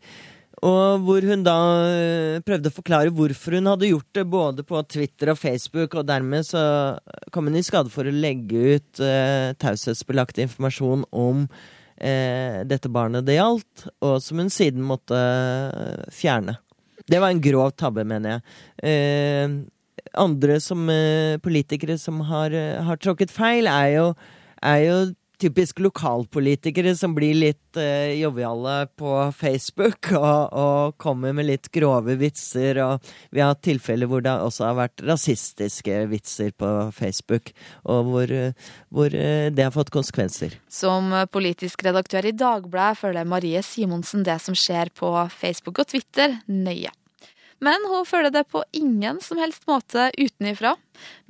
og 0.64 1.02
hvor 1.04 1.24
hun 1.28 1.42
da 1.44 1.56
eh, 1.84 2.38
prøvde 2.44 2.70
å 2.70 2.76
forklare 2.78 3.12
hvorfor 3.12 3.58
hun 3.58 3.68
hadde 3.68 3.90
gjort 3.90 4.16
det 4.16 4.24
både 4.32 4.64
på 4.64 4.80
Twitter 4.88 5.34
og 5.34 5.40
Facebook, 5.40 5.94
og 5.94 6.06
dermed 6.08 6.46
så 6.48 6.62
kom 7.34 7.50
hun 7.50 7.58
i 7.60 7.64
skade 7.66 7.92
for 7.92 8.08
å 8.08 8.14
legge 8.14 8.76
ut 8.76 9.02
eh, 9.04 9.52
taushetsbelagt 9.60 10.40
informasjon 10.46 11.04
om 11.12 11.44
eh, 12.00 12.62
dette 12.64 12.88
barnet 12.92 13.26
det 13.28 13.36
gjaldt, 13.36 13.84
og 14.00 14.16
som 14.24 14.40
hun 14.40 14.52
siden 14.52 14.86
måtte 14.86 15.20
eh, 15.20 16.08
fjerne. 16.14 16.56
Det 17.06 17.20
var 17.20 17.34
en 17.34 17.44
grov 17.44 17.76
tabbe, 17.76 18.06
mener 18.08 18.38
jeg. 18.38 18.56
Eh, 18.88 19.58
andre 20.16 20.56
som 20.64 20.88
eh, 20.88 21.36
politikere 21.44 21.98
som 22.00 22.24
har, 22.30 22.56
har 22.88 23.02
tråkket 23.02 23.34
feil, 23.34 23.68
er 23.68 23.92
jo, 23.98 24.08
er 24.64 24.82
jo 24.86 24.98
typisk 25.40 25.80
lokalpolitikere 25.84 26.94
som 26.96 27.14
blir 27.16 27.36
litt 27.36 27.78
uh, 27.78 28.12
joviale 28.16 28.86
på 28.98 29.12
Facebook 29.36 30.10
og, 30.16 30.52
og, 30.52 30.96
kommer 31.02 31.36
med 31.36 31.48
litt 31.50 31.70
grove 31.74 32.16
vitser. 32.20 32.80
Og 32.84 33.12
vi 33.30 33.42
har 33.42 33.52
hatt 33.54 33.64
tilfeller 33.66 34.10
hvor 34.10 34.24
det 34.24 34.34
også 34.34 34.68
har 34.68 34.78
vært 34.80 35.04
rasistiske 35.06 36.02
vitser 36.10 36.52
på 36.56 36.72
Facebook, 36.96 37.52
og 37.84 38.12
hvor, 38.12 38.32
uh, 38.32 38.76
hvor 38.88 39.12
uh, 39.12 39.48
det 39.52 39.66
har 39.66 39.74
fått 39.74 39.94
konsekvenser. 39.94 40.58
Som 40.72 41.12
politisk 41.32 41.84
redaktør 41.86 42.28
i 42.28 42.36
Dagbladet 42.36 43.02
følger 43.02 43.28
Marie 43.28 43.64
Simonsen 43.66 44.24
det 44.26 44.40
som 44.44 44.56
skjer 44.56 44.92
på 44.96 45.12
Facebook 45.36 45.84
og 45.84 45.92
Twitter, 45.92 46.40
nøye. 46.48 46.92
Men 47.64 47.86
hun 47.88 48.04
følger 48.04 48.34
det 48.34 48.44
på 48.52 48.62
ingen 48.76 49.20
som 49.24 49.40
helst 49.40 49.64
måte 49.68 50.10
utenifra. 50.18 50.74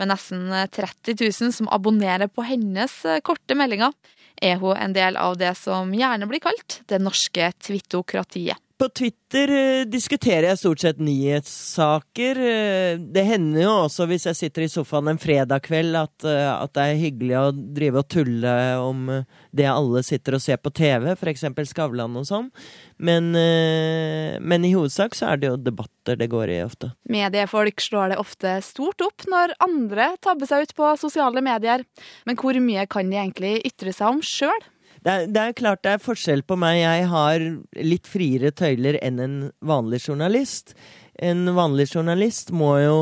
Med 0.00 0.10
nesten 0.10 0.48
30 0.50 1.14
000 1.22 1.54
som 1.54 1.70
abonnerer 1.72 2.30
på 2.30 2.44
hennes 2.46 2.98
korte 3.26 3.54
meldinger, 3.58 3.94
er 4.42 4.58
hun 4.60 4.76
en 4.76 4.94
del 4.96 5.16
av 5.16 5.38
det 5.40 5.54
som 5.58 5.94
gjerne 5.94 6.28
blir 6.28 6.42
kalt 6.44 6.80
det 6.90 7.00
norske 7.00 7.52
twittokratiet. 7.62 8.58
På 8.78 8.88
Twitter 8.88 9.48
eh, 9.48 9.84
diskuterer 9.88 10.50
jeg 10.50 10.58
stort 10.60 10.82
sett 10.82 10.98
nyhetssaker. 11.00 12.40
Eh, 12.44 12.98
det 13.00 13.22
hender 13.24 13.62
jo 13.62 13.70
også 13.86 14.04
hvis 14.10 14.26
jeg 14.28 14.36
sitter 14.36 14.66
i 14.66 14.68
sofaen 14.68 15.08
en 15.08 15.20
fredag 15.20 15.64
kveld 15.64 15.96
at, 15.96 16.26
eh, 16.28 16.50
at, 16.50 16.74
det 16.76 16.84
er 16.84 17.00
hyggelig 17.00 17.38
å 17.40 17.46
drive 17.56 18.02
og 18.02 18.10
tulle 18.12 18.52
om 18.84 19.08
det 19.56 19.70
alle 19.70 20.04
sitter 20.04 20.36
og 20.36 20.44
ser 20.44 20.60
på 20.60 20.74
TV, 20.76 21.08
f.eks. 21.14 21.46
Skavlan 21.72 22.20
og 22.20 22.28
sånn. 22.28 22.52
Men, 23.00 23.32
men, 23.32 24.64
i 24.64 24.74
hovedsak 24.74 25.16
så 25.16 25.32
er 25.32 25.40
det 25.40 25.50
jo 25.50 25.56
debatter 25.60 26.16
det 26.20 26.28
går 26.32 26.52
i 26.52 26.60
ofte. 26.64 26.92
Mediefolk 27.12 27.80
slår 27.80 28.12
det 28.12 28.20
ofte 28.20 28.58
stort 28.64 29.00
opp 29.04 29.24
når 29.28 29.56
andre 29.64 30.12
tabber 30.24 30.48
seg 30.48 30.68
ut 30.68 30.76
på 30.76 30.92
sosiale 31.00 31.40
medier. 31.44 31.84
Men 32.28 32.40
hvor 32.40 32.56
mye 32.60 32.84
kan 32.92 33.08
de 33.08 33.20
egentlig 33.20 33.58
ytre 33.68 33.96
seg 33.96 34.18
om 34.18 34.24
sjøl? 34.24 34.64
Det 35.06 35.38
er, 35.38 35.52
klart 35.54 35.84
det 35.86 35.92
er 35.94 36.02
forskjell 36.02 36.40
på 36.42 36.56
meg. 36.58 36.80
Jeg 36.80 37.04
har 37.12 37.42
litt 37.78 38.08
friere 38.10 38.50
tøyler 38.50 38.98
enn 38.98 39.20
en 39.22 39.36
vanlig 39.62 40.00
journalist. 40.08 40.74
En 41.14 41.46
vanlig 41.54 41.92
journalist 41.92 42.50
må 42.50 42.72
jo 42.82 42.96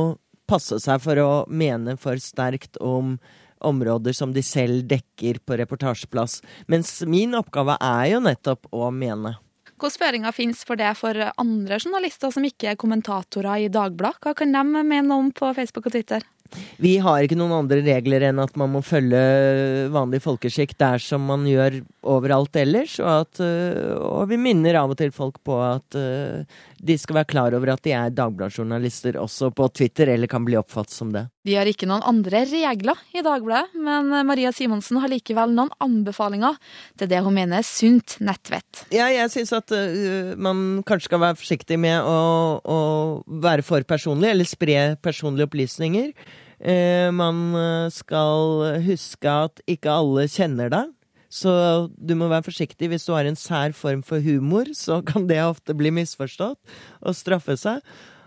passe 0.44 0.76
seg 0.84 1.00
for 1.00 1.20
å 1.23 1.30
mene 1.49 1.96
for 1.96 2.20
sterkt 2.20 2.76
om 2.84 3.16
områder 3.64 4.12
som 4.12 4.34
de 4.37 4.42
selv 4.44 4.84
dekker 4.90 5.40
på 5.46 5.56
reportasjeplass. 5.62 6.42
Mens 6.68 6.99
min 7.08 7.32
oppgave 7.38 7.78
er 7.80 8.11
jo 8.12 8.20
nettopp 8.26 8.68
å 8.68 8.90
mene. 8.92 9.38
Hvilke 9.73 10.04
føringer 10.04 10.37
finnes 10.37 10.61
for 10.68 10.76
det 10.76 10.92
for 11.00 11.16
andre 11.40 11.80
journalister 11.80 12.30
som 12.32 12.44
ikke 12.44 12.75
er 12.75 12.80
kommentatorer 12.80 13.64
i 13.64 13.73
Dagbladet? 13.73 14.20
Hva 14.20 14.37
kan 14.37 14.52
de 14.52 14.84
mene 14.84 15.16
om 15.16 15.32
på 15.32 15.50
Facebook 15.56 15.88
og 15.88 15.96
Twitter? 15.96 16.28
Vi 16.82 16.96
har 17.02 17.25
ikke 17.25 17.38
noen 17.38 17.54
andre 17.62 17.80
regler 17.84 18.28
enn 18.30 18.42
at 18.42 18.56
man 18.61 18.73
må 18.75 18.82
følge 18.84 19.20
vanlig 19.94 20.23
folkeskikk 20.25 20.76
der 20.80 21.02
som 21.02 21.25
man 21.28 21.46
gjør 21.49 21.80
overalt 22.14 22.56
ellers. 22.61 22.99
Og, 23.02 23.26
at, 23.26 23.42
øh, 23.44 23.94
og 23.99 24.28
vi 24.32 24.40
minner 24.40 24.80
av 24.80 24.94
og 24.94 24.99
til 25.00 25.12
folk 25.14 25.40
på 25.46 25.58
at 25.64 25.99
øh, 25.99 26.44
de 26.84 26.96
skal 27.00 27.20
være 27.20 27.30
klar 27.30 27.56
over 27.56 27.75
at 27.75 27.84
de 27.84 27.94
er 27.96 28.12
Dagbladet-journalister 28.14 29.18
også 29.20 29.50
på 29.56 29.68
Twitter, 29.73 30.11
eller 30.12 30.30
kan 30.30 30.44
bli 30.44 30.58
oppfattet 30.61 30.94
som 30.94 31.12
det. 31.14 31.26
Vi 31.44 31.56
har 31.58 31.68
ikke 31.68 31.88
noen 31.88 32.04
andre 32.08 32.44
regler 32.49 33.00
i 33.12 33.23
Dagbladet, 33.25 33.76
men 33.76 34.12
Maria 34.28 34.52
Simonsen 34.54 35.00
har 35.02 35.12
likevel 35.12 35.52
noen 35.52 35.73
anbefalinger 35.84 36.56
til 37.00 37.11
det 37.11 37.20
hun 37.25 37.37
mener 37.37 37.61
er 37.61 37.68
sunt 37.68 38.16
nettvett. 38.25 38.87
Ja, 38.94 39.11
jeg 39.12 39.32
syns 39.32 39.52
at 39.56 39.75
uh, 39.75 40.32
man 40.40 40.82
kanskje 40.88 41.11
skal 41.11 41.20
være 41.25 41.40
forsiktig 41.40 41.78
med 41.80 42.00
å, 42.00 42.16
å 42.64 42.78
være 43.44 43.64
for 43.66 43.84
personlig, 43.88 44.32
eller 44.32 44.49
spre 44.49 44.78
personlige 45.04 45.50
opplysninger. 45.50 46.14
Uh, 46.61 47.11
man 47.14 47.56
skal 47.92 48.80
huske 48.84 49.30
at 49.49 49.62
ikke 49.70 49.92
alle 49.92 50.26
kjenner 50.30 50.73
deg. 50.73 50.92
Så 51.34 51.50
du 51.99 52.14
må 52.14 52.28
være 52.30 52.46
forsiktig. 52.46 52.92
Hvis 52.92 53.06
du 53.08 53.14
har 53.16 53.26
en 53.26 53.38
sær 53.38 53.75
form 53.75 54.04
for 54.06 54.23
humor, 54.23 54.70
så 54.76 55.00
kan 55.11 55.28
det 55.30 55.42
ofte 55.42 55.76
bli 55.76 55.92
misforstått 55.94 56.76
og 57.02 57.18
straffe 57.18 57.58
seg. 57.61 57.82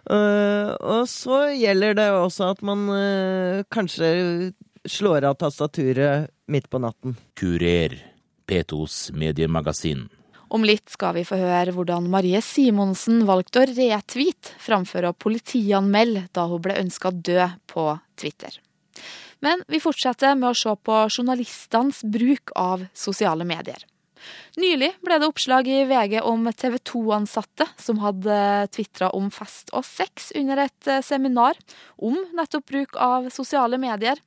Uh, 0.08 0.72
og 0.80 1.08
så 1.12 1.50
gjelder 1.52 1.98
det 2.00 2.12
også 2.16 2.54
at 2.54 2.62
man 2.64 2.88
kanskje 3.74 4.54
slår 4.88 5.28
av 5.28 5.36
tastaturet 5.42 6.32
midt 6.48 6.70
på 6.72 6.80
natten. 6.80 7.18
Kurer, 7.36 7.96
P2s 8.48 9.12
mediemagasin. 9.12 10.08
Om 10.50 10.64
litt 10.64 10.88
skal 10.94 11.18
vi 11.18 11.26
få 11.28 11.40
høre 11.42 11.74
hvordan 11.76 12.08
Marie 12.12 12.40
Simonsen 12.44 13.26
valgte 13.28 13.64
å 13.64 13.68
retweete 13.68 14.56
framfor 14.64 15.10
å 15.10 15.16
politianmelde 15.18 16.28
da 16.36 16.48
hun 16.48 16.64
ble 16.64 16.78
ønska 16.80 17.12
død 17.12 17.58
på 17.68 17.90
Twitter. 18.20 18.56
Men 19.44 19.62
vi 19.70 19.82
fortsetter 19.84 20.38
med 20.40 20.50
å 20.54 20.58
se 20.58 20.74
på 20.88 21.04
journalistenes 21.12 22.02
bruk 22.08 22.56
av 22.56 22.88
sosiale 22.96 23.46
medier. 23.46 23.84
Nylig 24.58 24.90
ble 25.06 25.20
det 25.20 25.28
oppslag 25.30 25.68
i 25.70 25.84
VG 25.86 26.18
om 26.26 26.48
TV 26.50 26.80
2-ansatte 26.90 27.68
som 27.78 28.00
hadde 28.02 28.40
tvitra 28.74 29.12
om 29.16 29.30
fest 29.32 29.70
og 29.78 29.86
sex 29.86 30.32
under 30.40 30.64
et 30.66 30.90
seminar 31.06 31.60
om 32.02 32.18
nettopp 32.36 32.66
bruk 32.72 32.98
av 32.98 33.30
sosiale 33.36 33.78
medier. 33.82 34.18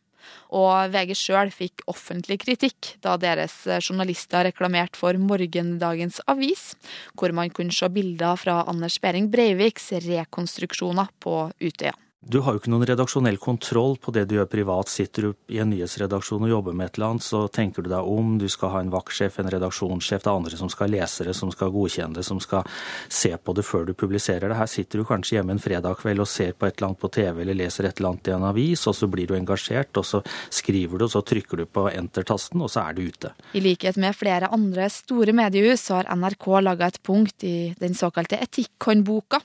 Og 0.56 0.92
VG 0.92 1.14
sjøl 1.18 1.52
fikk 1.54 1.84
offentlig 1.90 2.40
kritikk 2.44 2.94
da 3.04 3.16
deres 3.20 3.56
journalister 3.80 4.48
reklamerte 4.50 4.98
for 5.00 5.16
morgendagens 5.20 6.20
avis, 6.30 6.74
hvor 7.14 7.34
man 7.36 7.52
kunne 7.54 7.74
se 7.74 7.88
bilder 7.92 8.38
fra 8.40 8.60
Anders 8.70 9.00
Behring 9.02 9.30
Breiviks 9.32 9.92
rekonstruksjoner 10.06 11.12
på 11.22 11.42
Utøya. 11.60 11.96
Du 12.20 12.42
har 12.44 12.52
jo 12.52 12.60
ikke 12.60 12.68
noen 12.68 12.84
redaksjonell 12.84 13.38
kontroll 13.40 13.94
på 13.96 14.12
det 14.12 14.26
du 14.28 14.34
gjør 14.34 14.48
privat. 14.52 14.90
Sitter 14.92 15.24
du 15.24 15.54
i 15.56 15.56
en 15.62 15.70
nyhetsredaksjon 15.72 16.42
og 16.44 16.50
jobber 16.50 16.74
med 16.76 16.90
et 16.90 16.98
eller 16.98 17.14
annet, 17.14 17.24
så 17.24 17.46
tenker 17.48 17.80
du 17.80 17.88
deg 17.88 18.04
om. 18.12 18.34
Du 18.36 18.44
skal 18.52 18.74
ha 18.74 18.82
en 18.84 18.90
vaktsjef, 18.92 19.38
en 19.40 19.48
redaksjonssjef, 19.48 20.20
det 20.20 20.28
er 20.28 20.36
andre 20.36 20.58
som 20.60 20.68
skal 20.68 20.92
lese 20.92 21.24
det, 21.24 21.32
som 21.38 21.48
skal 21.54 21.72
godkjenne 21.72 22.18
det, 22.18 22.24
som 22.28 22.36
skal 22.44 22.68
se 23.08 23.30
på 23.40 23.54
det 23.56 23.64
før 23.64 23.88
du 23.88 23.94
publiserer 23.96 24.52
det. 24.52 24.58
Her 24.58 24.68
sitter 24.68 25.00
du 25.00 25.06
kanskje 25.08 25.38
hjemme 25.38 25.56
en 25.56 25.62
fredag 25.64 25.96
kveld 26.02 26.20
og 26.20 26.28
ser 26.28 26.52
på 26.52 26.68
et 26.68 26.76
eller 26.76 26.90
annet 26.90 27.00
på 27.00 27.10
TV 27.16 27.40
eller 27.40 27.56
leser 27.62 27.88
et 27.88 27.96
eller 27.96 28.10
annet 28.10 28.28
i 28.28 28.36
en 28.36 28.46
avis, 28.50 28.84
og 28.92 28.98
så 29.00 29.08
blir 29.08 29.32
du 29.32 29.34
engasjert, 29.38 29.96
og 29.96 30.04
så 30.10 30.20
skriver 30.60 31.00
du, 31.00 31.06
og 31.08 31.14
så 31.16 31.24
trykker 31.24 31.64
du 31.64 31.72
på 31.72 31.86
enter-tasten, 31.88 32.60
og 32.60 32.68
så 32.68 32.84
er 32.84 33.00
du 33.00 33.02
ute. 33.08 33.32
I 33.56 33.64
likhet 33.64 33.96
med 33.96 34.18
flere 34.18 34.52
andre 34.52 34.90
store 34.92 35.32
mediehus 35.40 35.88
har 35.96 36.12
NRK 36.12 36.50
laga 36.68 36.92
et 36.92 37.00
punkt 37.00 37.48
i 37.48 37.72
den 37.80 37.96
såkalte 37.96 38.36
Etikkhåndboka 38.44 39.40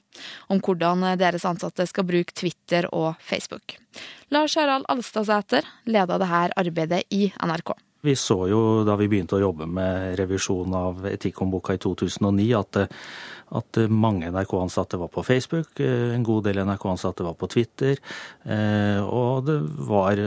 om 0.52 0.60
hvordan 0.60 1.08
deres 1.20 1.48
ansatte 1.48 1.88
skal 1.88 2.12
bruke 2.12 2.36
Twitter 2.36 2.65
Twitter 2.66 2.90
og 2.94 3.16
Facebook. 3.22 3.78
Lars 4.30 4.56
Harald 4.56 4.86
Alstadsæter 4.90 5.66
leda 5.86 6.18
dette 6.18 6.54
arbeidet 6.58 7.04
i 7.14 7.32
NRK. 7.38 7.76
Vi 8.02 8.14
så 8.16 8.48
jo 8.50 8.84
da 8.86 8.96
vi 8.98 9.08
begynte 9.10 9.38
å 9.38 9.42
jobbe 9.42 9.66
med 9.66 10.18
revisjon 10.20 10.74
av 10.78 11.06
etikkhåndboka 11.10 11.74
i 11.74 11.80
2009, 11.82 12.46
at, 12.58 12.78
at 13.58 13.80
mange 13.90 14.30
NRK-ansatte 14.30 15.00
var 15.02 15.10
på 15.10 15.24
Facebook, 15.26 15.82
en 15.82 16.26
god 16.26 16.46
del 16.46 16.62
NRK-ansatte 16.66 17.26
var 17.26 17.34
på 17.34 17.50
Twitter. 17.50 17.98
Eh, 18.46 19.02
og 19.02 19.48
det 19.50 19.58
var 19.90 20.22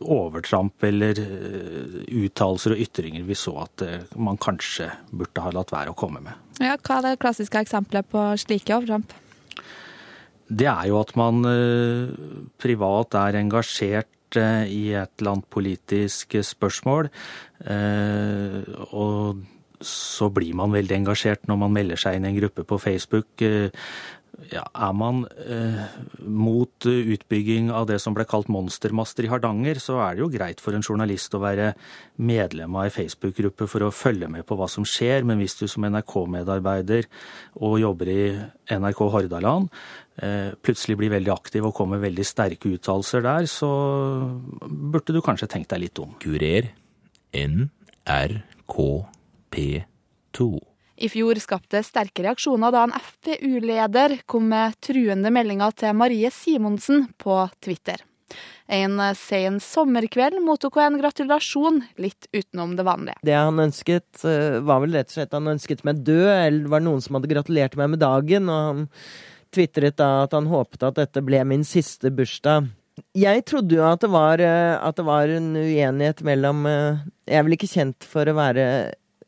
overtramp 0.00 0.90
eller 0.90 1.22
uttalelser 2.10 2.74
og 2.74 2.82
ytringer 2.86 3.26
vi 3.26 3.38
så 3.38 3.60
at 3.62 3.86
man 4.18 4.38
kanskje 4.38 4.90
burde 5.10 5.46
ha 5.46 5.54
latt 5.54 5.74
være 5.74 5.94
å 5.94 5.98
komme 5.98 6.22
med. 6.26 6.34
Ja, 6.58 6.74
hva 6.82 6.98
er 6.98 7.12
det 7.12 7.18
klassiske 7.22 7.62
eksempelet 7.62 8.10
på 8.10 8.26
slike 8.42 8.78
overtramp? 8.78 9.14
Det 10.50 10.66
er 10.66 10.88
jo 10.90 10.98
at 11.00 11.14
man 11.18 11.44
eh, 11.46 12.10
privat 12.60 13.14
er 13.20 13.38
engasjert 13.38 14.38
eh, 14.38 14.66
i 14.66 14.82
et 14.98 15.12
eller 15.20 15.36
annet 15.36 15.50
politisk 15.52 16.34
spørsmål. 16.46 17.10
Eh, 17.70 18.58
og 18.90 19.44
så 19.80 20.28
blir 20.34 20.56
man 20.58 20.74
veldig 20.74 20.98
engasjert 20.98 21.46
når 21.48 21.60
man 21.62 21.76
melder 21.78 22.00
seg 22.02 22.18
inn 22.18 22.26
i 22.26 22.32
en 22.32 22.40
gruppe 22.42 22.66
på 22.68 22.80
Facebook. 22.82 23.30
Ja, 24.48 24.62
er 24.72 24.92
man 24.96 25.26
eh, 25.44 25.84
mot 26.24 26.86
utbygging 26.88 27.68
av 27.74 27.86
det 27.90 27.98
som 28.00 28.14
ble 28.16 28.24
kalt 28.28 28.48
monstermaster 28.52 29.26
i 29.26 29.30
Hardanger, 29.30 29.76
så 29.82 29.98
er 30.00 30.16
det 30.16 30.22
jo 30.24 30.30
greit 30.32 30.60
for 30.64 30.72
en 30.76 30.86
journalist 30.86 31.34
å 31.36 31.42
være 31.42 31.74
medlem 32.16 32.76
av 32.78 32.86
ei 32.86 32.94
Facebook-gruppe 32.94 33.68
for 33.68 33.80
å 33.84 33.90
følge 33.92 34.28
med 34.32 34.46
på 34.48 34.56
hva 34.56 34.68
som 34.70 34.84
skjer. 34.88 35.24
Men 35.28 35.38
hvis 35.42 35.58
du 35.60 35.66
som 35.68 35.84
NRK-medarbeider 35.84 37.04
og 37.60 37.80
jobber 37.82 38.06
i 38.14 38.22
NRK 38.72 39.00
Hordaland 39.12 39.68
eh, 40.24 40.50
plutselig 40.64 40.96
blir 41.02 41.12
veldig 41.18 41.32
aktiv 41.36 41.62
og 41.68 41.76
kommer 41.76 41.98
veldig 42.02 42.26
sterke 42.26 42.72
uttalelser 42.72 43.20
der, 43.26 43.44
så 43.50 43.70
burde 44.64 45.12
du 45.12 45.20
kanskje 45.24 45.50
tenkt 45.52 45.70
deg 45.74 45.80
litt 45.84 45.98
om. 46.00 46.10
Kurer 46.22 46.64
NRK-P2 47.36 48.30
i 51.00 51.08
fjor 51.08 51.40
skapte 51.40 51.80
sterke 51.86 52.24
reaksjoner 52.26 52.74
da 52.74 52.84
en 52.86 52.94
FpU-leder 52.94 54.18
kom 54.28 54.50
med 54.52 54.76
truende 54.84 55.32
meldinger 55.32 55.72
til 55.72 55.96
Marie 55.96 56.30
Simonsen 56.34 57.06
på 57.20 57.42
Twitter. 57.64 58.04
En 58.70 59.00
sen 59.18 59.56
sommerkveld 59.64 60.38
mottok 60.44 60.76
hun 60.78 60.92
en 60.92 61.00
gratulasjon 61.00 61.80
litt 61.98 62.28
utenom 62.30 62.76
det 62.78 62.86
vanlige. 62.86 63.18
Det 63.26 63.34
han 63.34 63.58
ønsket, 63.58 64.22
eh, 64.22 64.60
var 64.62 64.84
vel 64.84 64.94
rett 64.94 65.10
og 65.10 65.16
slett 65.16 65.34
han 65.34 65.50
ønsket 65.50 65.82
meg 65.88 66.04
død, 66.06 66.28
eller 66.30 66.68
var 66.70 66.80
det 66.80 66.86
noen 66.86 67.02
som 67.02 67.18
hadde 67.18 67.32
gratulert 67.32 67.74
meg 67.80 67.90
med 67.90 68.04
dagen, 68.04 68.46
og 68.48 68.60
han 68.68 68.84
tvitret 69.50 69.96
da 69.98 70.22
at 70.22 70.36
han 70.36 70.46
håpet 70.46 70.86
at 70.86 71.00
dette 71.00 71.24
ble 71.26 71.42
min 71.44 71.66
siste 71.66 72.12
bursdag. 72.14 72.70
Jeg 73.16 73.44
trodde 73.48 73.74
jo 73.74 73.82
at 73.88 74.04
det 74.04 74.10
var, 74.12 74.38
eh, 74.38 74.76
at 74.78 74.96
det 74.96 75.04
var 75.08 75.28
en 75.32 75.54
uenighet 75.56 76.22
mellom 76.22 76.66
eh, 76.66 77.00
Jeg 77.26 77.38
er 77.38 77.44
vel 77.46 77.56
ikke 77.56 77.70
kjent 77.70 78.04
for 78.04 78.28
å 78.28 78.36
være 78.36 78.64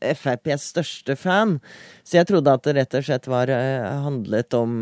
FrPs 0.03 0.69
største 0.75 1.17
fan. 1.19 1.59
Så 2.05 2.19
jeg 2.19 2.29
trodde 2.31 2.53
at 2.53 2.67
det 2.67 2.77
rett 2.77 2.99
og 2.99 3.07
slett 3.07 3.31
var, 3.31 3.53
eh, 3.53 3.87
handlet 4.05 4.55
om 4.59 4.77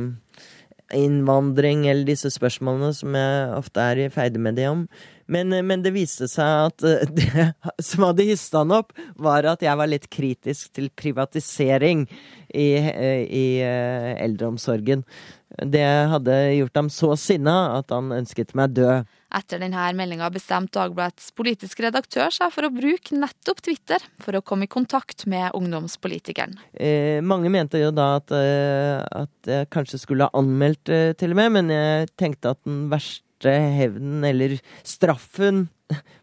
innvandring 0.96 1.86
eller 1.86 2.08
disse 2.08 2.32
spørsmålene 2.34 2.90
som 2.96 3.14
jeg 3.14 3.50
ofte 3.54 3.84
er 3.92 4.04
i 4.06 4.10
feide 4.10 4.42
med 4.42 4.58
det 4.58 4.66
om. 4.70 4.88
Men, 5.30 5.52
eh, 5.52 5.62
men, 5.62 5.84
det 5.86 5.94
viste 5.94 6.28
seg 6.30 6.70
at 6.70 6.86
eh, 6.86 7.06
det 7.20 7.46
som 7.86 8.08
hadde 8.08 8.26
hissa 8.28 8.64
han 8.64 8.74
opp, 8.74 8.92
var 9.16 9.48
at 9.48 9.62
jeg 9.64 9.78
var 9.78 9.90
litt 9.90 10.10
kritisk 10.12 10.74
til 10.76 10.90
privatisering 10.90 12.06
i, 12.50 12.70
i 12.74 13.46
eldreomsorgen. 13.62 15.04
Det 15.50 15.86
hadde 16.10 16.34
gjort 16.56 16.78
ham 16.78 16.90
så 16.90 17.14
sinna 17.18 17.56
at 17.78 17.94
han 17.94 18.10
ønsket 18.14 18.54
meg 18.58 18.74
død. 18.74 19.08
Etter 19.30 19.60
denne 19.62 19.84
meldinga 19.94 20.26
bestemte 20.34 20.74
Dagbladets 20.78 21.30
politiske 21.38 21.84
redaktør 21.84 22.32
seg 22.34 22.50
for 22.54 22.66
å 22.66 22.72
bruke 22.74 23.14
nettopp 23.14 23.62
Twitter 23.62 24.02
for 24.22 24.34
å 24.34 24.42
komme 24.42 24.66
i 24.66 24.70
kontakt 24.70 25.26
med 25.30 25.54
ungdomspolitikeren. 25.54 26.56
Eh, 26.74 27.22
mange 27.22 27.52
mente 27.52 27.78
jo 27.78 27.92
da 27.94 28.16
at, 28.18 28.34
eh, 28.34 28.98
at 29.22 29.50
jeg 29.54 29.70
kanskje 29.70 30.02
skulle 30.02 30.26
ha 30.26 30.38
anmeldt 30.38 30.90
eh, 30.90 31.12
til 31.18 31.34
og 31.34 31.42
med, 31.42 31.52
men 31.58 31.74
jeg 31.74 32.10
tenkte 32.18 32.56
at 32.56 32.62
den 32.66 32.88
verste 32.90 33.29
hevnen, 33.48 34.24
eller 34.26 34.58
straffen, 34.84 35.68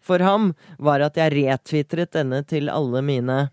for 0.02 0.24
ham 0.24 0.54
var 0.80 1.04
at 1.04 1.18
jeg 1.20 1.34
retvitret 1.34 2.14
denne 2.16 2.44
til 2.48 2.70
alle 2.72 3.02
mine, 3.04 3.50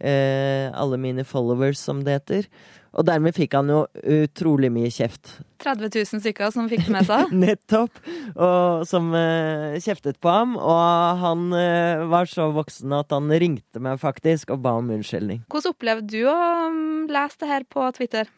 eh, 0.00 0.70
alle 0.74 0.98
mine 1.00 1.24
followers, 1.24 1.78
som 1.80 2.02
det 2.04 2.18
heter. 2.18 2.48
Og 2.94 3.06
dermed 3.08 3.34
fikk 3.34 3.56
han 3.56 3.70
jo 3.72 3.80
utrolig 4.06 4.70
mye 4.70 4.90
kjeft. 4.92 5.40
30 5.64 5.90
000 5.90 6.22
stykker 6.22 6.52
som 6.54 6.68
fikk 6.70 6.84
det 6.86 6.94
med 6.94 7.08
seg? 7.08 7.32
Nettopp. 7.44 7.98
Og 8.34 8.84
som 8.86 9.10
eh, 9.18 9.80
kjeftet 9.82 10.20
på 10.22 10.30
ham. 10.30 10.54
Og 10.60 11.24
han 11.24 11.48
eh, 11.58 12.04
var 12.10 12.30
så 12.30 12.50
voksen 12.54 12.94
at 12.94 13.10
han 13.14 13.32
ringte 13.32 13.82
meg 13.82 13.98
faktisk 14.02 14.54
og 14.54 14.62
ba 14.66 14.76
om 14.78 14.92
unnskyldning. 14.94 15.42
Hvordan 15.50 15.74
opplevde 15.74 16.06
du 16.14 16.22
å 16.30 16.38
um, 16.70 16.80
lese 17.10 17.42
det 17.42 17.50
her 17.50 17.66
på 17.66 17.88
Twitter? 17.98 18.30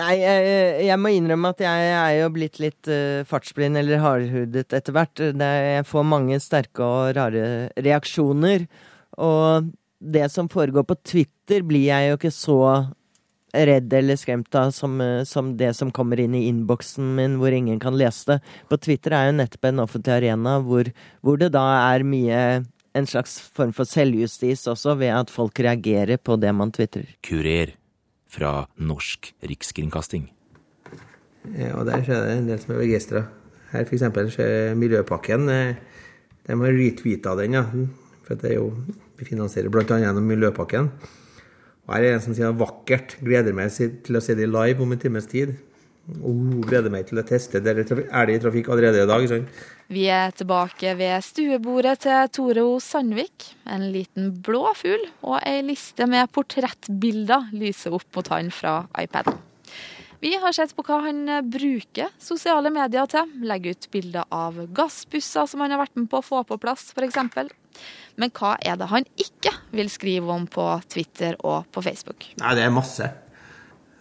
Nei, 0.00 0.12
jeg, 0.22 0.44
jeg, 0.86 0.96
må 0.96 1.10
innrømme 1.12 1.50
at 1.52 1.60
jeg 1.60 1.88
er 1.92 2.14
jo 2.22 2.30
blitt 2.32 2.56
litt 2.62 2.88
uh, 2.88 3.26
fartsblind 3.28 3.76
eller 3.76 4.00
hardhudet 4.00 4.72
etter 4.72 4.96
hvert. 4.96 5.20
Jeg 5.20 5.84
får 5.88 6.08
mange 6.08 6.38
sterke 6.40 6.86
og 6.86 7.12
rare 7.18 7.68
reaksjoner. 7.76 8.64
Og 9.20 9.68
det 10.00 10.30
som 10.32 10.48
foregår 10.48 10.86
på 10.88 10.96
Twitter, 11.04 11.60
blir 11.66 11.90
jeg 11.90 12.08
jo 12.08 12.18
ikke 12.18 12.32
så 12.32 12.60
redd 13.52 13.92
eller 13.92 14.16
skremt 14.16 14.54
av 14.56 14.70
som, 14.72 15.00
eh, 15.04 15.24
som 15.28 15.50
det 15.60 15.74
som 15.76 15.90
kommer 15.92 16.20
inn 16.20 16.34
i 16.34 16.46
innboksen 16.48 17.10
min, 17.18 17.36
hvor 17.36 17.52
ingen 17.52 17.76
kan 17.80 17.92
lese 17.98 18.30
det. 18.30 18.38
På 18.70 18.80
Twitter 18.80 19.12
er 19.12 19.28
jo 19.28 19.36
nettopp 19.36 19.68
en 19.68 19.84
offentlig 19.84 20.14
arena 20.14 20.56
hvor, 20.64 20.88
hvor 21.20 21.36
det 21.36 21.52
da 21.52 21.66
er 21.92 22.06
mye 22.08 22.40
en 22.96 23.06
slags 23.08 23.38
form 23.52 23.76
for 23.76 23.84
selvjustis 23.88 24.64
også, 24.72 24.96
ved 24.96 25.12
at 25.12 25.30
folk 25.32 25.60
reagerer 25.60 26.16
på 26.16 26.40
det 26.40 26.56
man 26.56 26.72
tvitrer. 26.72 27.12
Kurer 27.20 27.76
fra 28.32 28.52
Norsk 28.80 29.32
Rikskringkasting. 29.44 30.28
Ja, 31.58 31.72
og 31.76 31.86
der 31.88 32.00
er 32.00 32.06
det 32.26 32.36
en 32.38 32.48
del 32.50 32.60
som 32.62 32.74
er 32.76 32.82
begeistra. 32.84 33.24
Her 33.72 33.88
f.eks. 33.88 34.38
Miljøpakken. 34.78 35.48
eh, 35.48 35.74
De 36.46 36.56
har 36.58 36.72
retweeta 36.76 37.34
den, 37.38 37.54
ja. 37.58 37.64
For 38.26 38.38
det 38.38 38.52
er 38.52 38.56
jo, 38.60 38.70
vi 39.18 39.26
finansierer 39.28 39.70
bl.a. 39.70 39.84
gjennom 39.98 40.24
Miljøpakken. 40.26 40.88
Og 41.86 41.94
her 41.94 42.02
er 42.02 42.06
det 42.06 42.14
en 42.20 42.24
som 42.28 42.34
sier 42.36 42.54
vakkert. 42.54 43.16
Gleder 43.22 43.54
meg 43.56 43.70
til 43.74 44.16
å 44.18 44.22
se 44.22 44.34
de 44.38 44.46
live 44.46 44.82
om 44.82 44.92
en 44.94 45.02
times 45.02 45.26
tid. 45.30 45.56
Oh, 46.10 46.58
gleder 46.66 46.90
meg 46.90 47.06
til 47.06 47.20
å 47.20 47.24
teste. 47.26 47.60
Dere 47.62 47.84
er 47.86 48.26
det 48.26 48.34
i 48.34 48.40
trafikk 48.42 48.72
allerede 48.74 49.04
i 49.04 49.08
dag. 49.08 49.26
Sånn. 49.30 49.46
Vi 49.92 50.08
er 50.10 50.34
tilbake 50.34 50.96
ved 50.98 51.22
stuebordet 51.22 52.00
til 52.02 52.32
Tore 52.34 52.64
O. 52.66 52.74
Sandvik. 52.82 53.52
En 53.70 53.86
liten 53.94 54.32
blå 54.42 54.64
fugl 54.78 55.06
og 55.22 55.38
ei 55.46 55.60
liste 55.66 56.08
med 56.10 56.32
portrettbilder 56.34 57.52
lyser 57.54 57.94
opp 57.94 58.08
mot 58.18 58.32
han 58.34 58.50
fra 58.54 58.80
iPaden. 58.98 59.38
Vi 60.22 60.36
har 60.38 60.54
sett 60.54 60.74
på 60.78 60.84
hva 60.86 61.00
han 61.06 61.24
bruker 61.50 62.12
sosiale 62.22 62.70
medier 62.70 63.08
til. 63.10 63.30
Legger 63.46 63.74
ut 63.74 63.88
bilder 63.94 64.28
av 64.30 64.60
gassbusser 64.74 65.48
som 65.50 65.64
han 65.64 65.74
har 65.74 65.82
vært 65.82 65.98
med 65.98 66.10
på 66.10 66.20
å 66.20 66.26
få 66.26 66.44
på 66.46 66.60
plass, 66.62 66.90
f.eks. 66.94 67.18
Men 68.18 68.30
hva 68.36 68.56
er 68.62 68.78
det 68.78 68.90
han 68.90 69.06
ikke 69.18 69.54
vil 69.74 69.90
skrive 69.90 70.30
om 70.34 70.46
på 70.50 70.66
Twitter 70.90 71.38
og 71.40 71.66
på 71.74 71.82
Facebook? 71.82 72.32
Nei, 72.42 72.54
det 72.58 72.66
er 72.66 72.74
masse. 72.74 73.10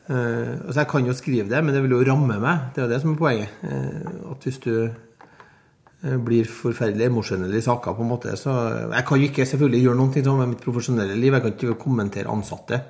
Uh, 0.10 0.66
altså 0.66 0.82
Jeg 0.82 0.90
kan 0.90 1.06
jo 1.06 1.14
skrive 1.14 1.50
det, 1.50 1.62
men 1.64 1.76
det 1.76 1.84
vil 1.86 1.94
jo 1.94 2.04
ramme 2.08 2.40
meg. 2.42 2.72
Det 2.74 2.82
er 2.82 2.88
jo 2.88 2.92
det 2.92 3.00
som 3.04 3.14
er 3.14 3.20
poenget. 3.20 3.54
Uh, 3.62 4.32
at 4.34 4.48
hvis 4.48 4.60
du 4.64 4.74
uh, 4.88 6.18
blir 6.26 6.50
forferdelig 6.50 7.08
emosjonell 7.08 7.54
i 7.56 7.64
saker, 7.64 7.96
på 7.96 8.06
en 8.06 8.10
måte, 8.10 8.36
så 8.40 8.56
Jeg 8.90 9.06
kan 9.08 9.22
jo 9.22 9.30
ikke 9.30 9.46
selvfølgelig 9.46 9.84
gjøre 9.86 10.00
noe 10.00 10.24
sånn 10.26 10.40
med 10.42 10.54
mitt 10.56 10.64
profesjonelle 10.66 11.16
liv. 11.16 11.34
Jeg 11.34 11.46
kan 11.46 11.54
ikke 11.56 11.80
kommentere 11.84 12.34
ansatte. 12.34 12.82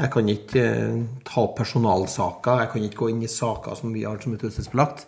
Jeg 0.00 0.10
kan 0.14 0.28
ikke 0.32 0.62
ta 1.28 1.42
opp 1.42 1.58
personalsaker. 1.58 2.62
Jeg 2.62 2.70
kan 2.72 2.86
ikke 2.86 3.02
gå 3.02 3.10
inn 3.12 3.26
i 3.26 3.28
saker 3.28 3.76
som 3.76 3.92
vi 3.92 4.06
har 4.08 4.22
som 4.22 4.32
er 4.32 4.40
taushetsbelagt. 4.40 5.04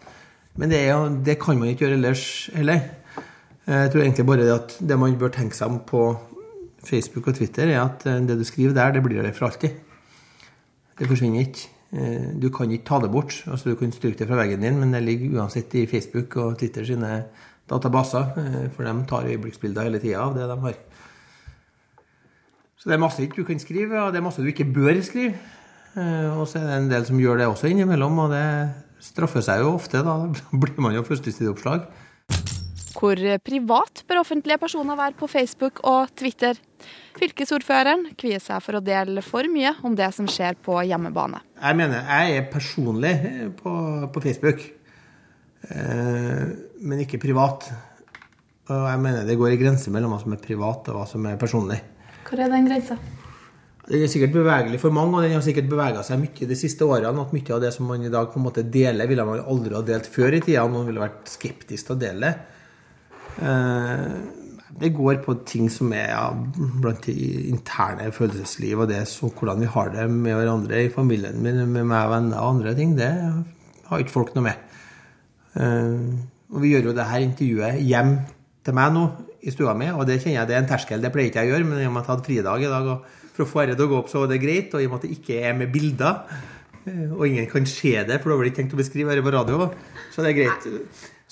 Men 0.60 0.68
det, 0.68 0.82
er, 0.84 1.06
det 1.24 1.38
kan 1.40 1.56
man 1.56 1.70
ikke 1.70 1.86
gjøre 1.86 1.96
ellers 1.96 2.26
heller. 2.52 2.82
Jeg 3.64 3.92
tror 3.94 4.02
egentlig 4.02 4.26
bare 4.28 4.44
det 4.44 4.52
at 4.52 4.74
det 4.84 4.98
man 5.00 5.16
bør 5.16 5.32
tenke 5.32 5.56
seg 5.56 5.70
om 5.70 5.78
på 5.88 6.02
Facebook 6.84 7.30
og 7.30 7.38
Twitter, 7.38 7.70
er 7.70 7.86
at 7.86 8.04
det 8.04 8.36
du 8.36 8.44
skriver 8.44 8.74
der, 8.76 8.92
det 8.92 9.04
blir 9.06 9.22
der 9.22 9.32
for 9.32 9.48
alltid. 9.48 9.78
Det 10.99 11.08
forsvinner 11.08 11.46
ikke. 11.46 11.70
Eh, 11.92 12.28
du 12.40 12.49
kan 12.52 12.70
ikke 12.72 12.87
ta 12.88 12.99
det 13.00 13.11
bort. 13.12 13.42
altså 13.46 13.70
Du 13.70 13.76
kan 13.76 13.92
stryke 13.92 14.18
det 14.18 14.28
fra 14.28 14.37
veggen 14.37 14.61
din, 14.61 14.78
men 14.80 14.92
det 14.92 15.02
ligger 15.02 15.40
uansett 15.40 15.75
i 15.75 15.87
Facebook 15.87 16.37
og 16.37 16.58
Twitter 16.58 16.84
sine 16.84 17.25
databaser. 17.68 18.32
Eh, 18.37 18.70
for 18.70 18.84
de 18.84 19.06
tar 19.08 19.28
øyeblikksbilder 19.28 19.82
hele 19.82 19.99
tida 19.99 20.20
av 20.20 20.34
det 20.34 20.49
de 20.49 20.61
har. 20.61 20.75
Så 22.76 22.88
det 22.88 22.94
er 22.94 22.99
masse 22.99 23.28
du 23.37 23.44
kan 23.44 23.58
skrive, 23.58 24.00
og 24.02 24.12
det 24.12 24.18
er 24.18 24.25
masse 24.25 24.42
du 24.42 24.49
ikke 24.49 24.72
bør 24.72 25.00
skrive. 25.02 25.34
Og 25.94 26.49
så 26.49 26.58
er 26.58 26.66
det 26.66 26.76
en 26.76 26.90
del 26.90 27.04
som 27.04 27.18
gjør 27.20 27.37
det 27.37 27.46
også 27.46 27.68
innimellom, 27.68 28.18
og 28.18 28.30
det 28.30 28.72
straffer 28.99 29.40
seg 29.44 29.61
jo 29.61 29.75
ofte. 29.76 30.02
Da 30.02 30.32
blir 30.62 30.80
man 30.80 30.94
jo 30.94 31.02
førstesideoppslag. 31.02 31.84
Hvor 33.02 33.19
privat 33.43 34.04
bør 34.06 34.21
offentlige 34.21 34.60
personer 34.62 34.95
være 34.95 35.17
på 35.19 35.26
Facebook 35.26 35.80
og 35.91 36.12
Twitter? 36.15 36.54
Fylkesordføreren 37.19 38.04
kvier 38.19 38.38
seg 38.38 38.62
for 38.62 38.78
å 38.78 38.82
dele 38.84 39.25
for 39.26 39.49
mye 39.50 39.73
om 39.82 39.97
det 39.99 40.06
som 40.15 40.28
skjer 40.30 40.54
på 40.62 40.76
hjemmebane. 40.86 41.41
Jeg 41.58 41.78
mener, 41.80 42.04
jeg 42.06 42.36
er 42.38 42.47
personlig 42.52 43.15
på, 43.58 43.73
på 44.06 44.23
Facebook, 44.23 44.62
eh, 45.67 46.45
men 46.78 47.02
ikke 47.02 47.19
privat. 47.25 47.67
Og 48.71 48.86
jeg 48.86 49.02
mener 49.02 49.26
det 49.26 49.38
går 49.41 49.56
i 49.56 49.58
grense 49.58 49.91
mellom 49.91 50.15
hva 50.15 50.23
som 50.23 50.38
er 50.38 50.45
privat 50.47 50.93
og 50.93 51.00
hva 51.00 51.08
som 51.10 51.26
er 51.26 51.43
personlig. 51.43 51.82
Hvor 52.28 52.38
er 52.38 52.54
den 52.54 52.71
grensa? 52.71 53.00
Den 53.91 54.06
er 54.06 54.15
sikkert 54.15 54.38
bevegelig 54.38 54.78
for 54.78 54.95
mange, 54.95 55.19
og 55.19 55.26
den 55.26 55.34
har 55.34 55.43
sikkert 55.43 55.67
bevega 55.75 56.06
seg 56.06 56.23
mye 56.23 56.47
de 56.54 56.56
siste 56.56 56.86
årene. 56.86 57.26
At 57.26 57.34
mye 57.34 57.58
av 57.58 57.67
det 57.67 57.75
som 57.75 57.91
man 57.91 58.06
i 58.06 58.15
dag 58.15 58.30
på 58.30 58.38
en 58.38 58.47
måte 58.47 58.62
deler, 58.62 59.10
ville 59.10 59.26
man 59.26 59.43
aldri 59.43 59.75
ha 59.75 59.82
delt 59.91 60.06
før 60.06 60.38
i 60.38 60.45
tida. 60.47 60.71
Noen 60.71 60.86
ville 60.86 61.02
vært 61.02 61.34
skeptisk 61.34 61.91
til 61.91 61.99
å 61.99 62.02
dele 62.06 62.30
det. 62.30 62.60
Eh, 63.40 64.06
det 64.82 64.90
går 64.97 65.21
på 65.23 65.34
ting 65.47 65.68
som 65.71 65.92
er 65.95 66.10
ja, 66.10 66.26
blant 66.82 67.06
de 67.06 67.14
interne 67.50 68.08
følelsesliv, 68.14 68.82
og 68.82 68.90
det 68.90 69.04
så 69.10 69.28
hvordan 69.30 69.60
vi 69.62 69.71
har 69.71 69.92
det 69.95 70.08
med 70.10 70.34
hverandre 70.38 70.84
i 70.86 70.92
familien 70.92 71.42
min, 71.45 71.60
med 71.71 71.84
meg 71.84 72.06
og 72.08 72.14
venner 72.16 72.40
og 72.40 72.56
andre 72.56 72.75
ting. 72.78 72.97
Det 72.99 73.10
har 73.88 74.02
ikke 74.02 74.14
folk 74.14 74.32
noe 74.34 74.49
med. 74.49 74.78
Eh, 75.60 75.99
og 76.52 76.64
vi 76.64 76.73
gjør 76.73 76.90
jo 76.90 76.97
det 76.97 77.08
her 77.08 77.25
intervjuet 77.25 77.82
hjem 77.84 78.16
til 78.62 78.76
meg 78.76 78.95
nå 78.95 79.04
i 79.42 79.52
stua 79.52 79.75
mi, 79.75 79.88
og 79.90 80.04
det 80.06 80.21
kjenner 80.21 80.40
jeg 80.40 80.50
det 80.50 80.56
er 80.56 80.62
en 80.62 80.71
terskel. 80.71 81.02
Det 81.02 81.10
pleier 81.14 81.30
ikke 81.30 81.42
jeg 81.42 81.50
å 81.50 81.54
gjøre, 81.56 81.68
men 81.68 81.82
i 81.82 81.86
og 81.88 81.95
med 81.95 82.02
at 82.02 82.08
jeg 82.08 82.14
hadde 82.14 82.28
fridag 82.28 82.64
i 82.64 82.73
dag, 82.73 82.90
for 83.32 83.45
å 83.45 83.49
få 83.49 83.64
dette 83.64 83.78
til 83.80 83.88
å 83.88 83.92
gå 83.92 84.00
opp, 84.02 84.10
så 84.12 84.26
det 84.30 84.42
greit. 84.42 84.75
Og 84.76 84.82
i 84.82 84.86
og 84.86 84.92
med 84.92 85.00
at 85.00 85.06
det 85.08 85.16
ikke 85.16 85.40
er 85.49 85.56
med 85.58 85.73
bilder, 85.75 86.21
eh, 86.84 87.08
og 87.08 87.25
ingen 87.26 87.49
kan 87.50 87.66
se 87.68 87.97
det, 88.08 88.21
for 88.23 88.32
da 88.32 88.38
blir 88.38 88.49
det 88.49 88.54
ikke 88.54 88.62
tenkt 88.62 88.76
å 88.76 88.82
beskrive 88.82 89.14
her 89.14 89.25
på 89.25 89.34
radio, 89.34 89.68
så 90.14 90.25
det 90.25 90.32
er 90.32 90.38
greit. 90.42 90.68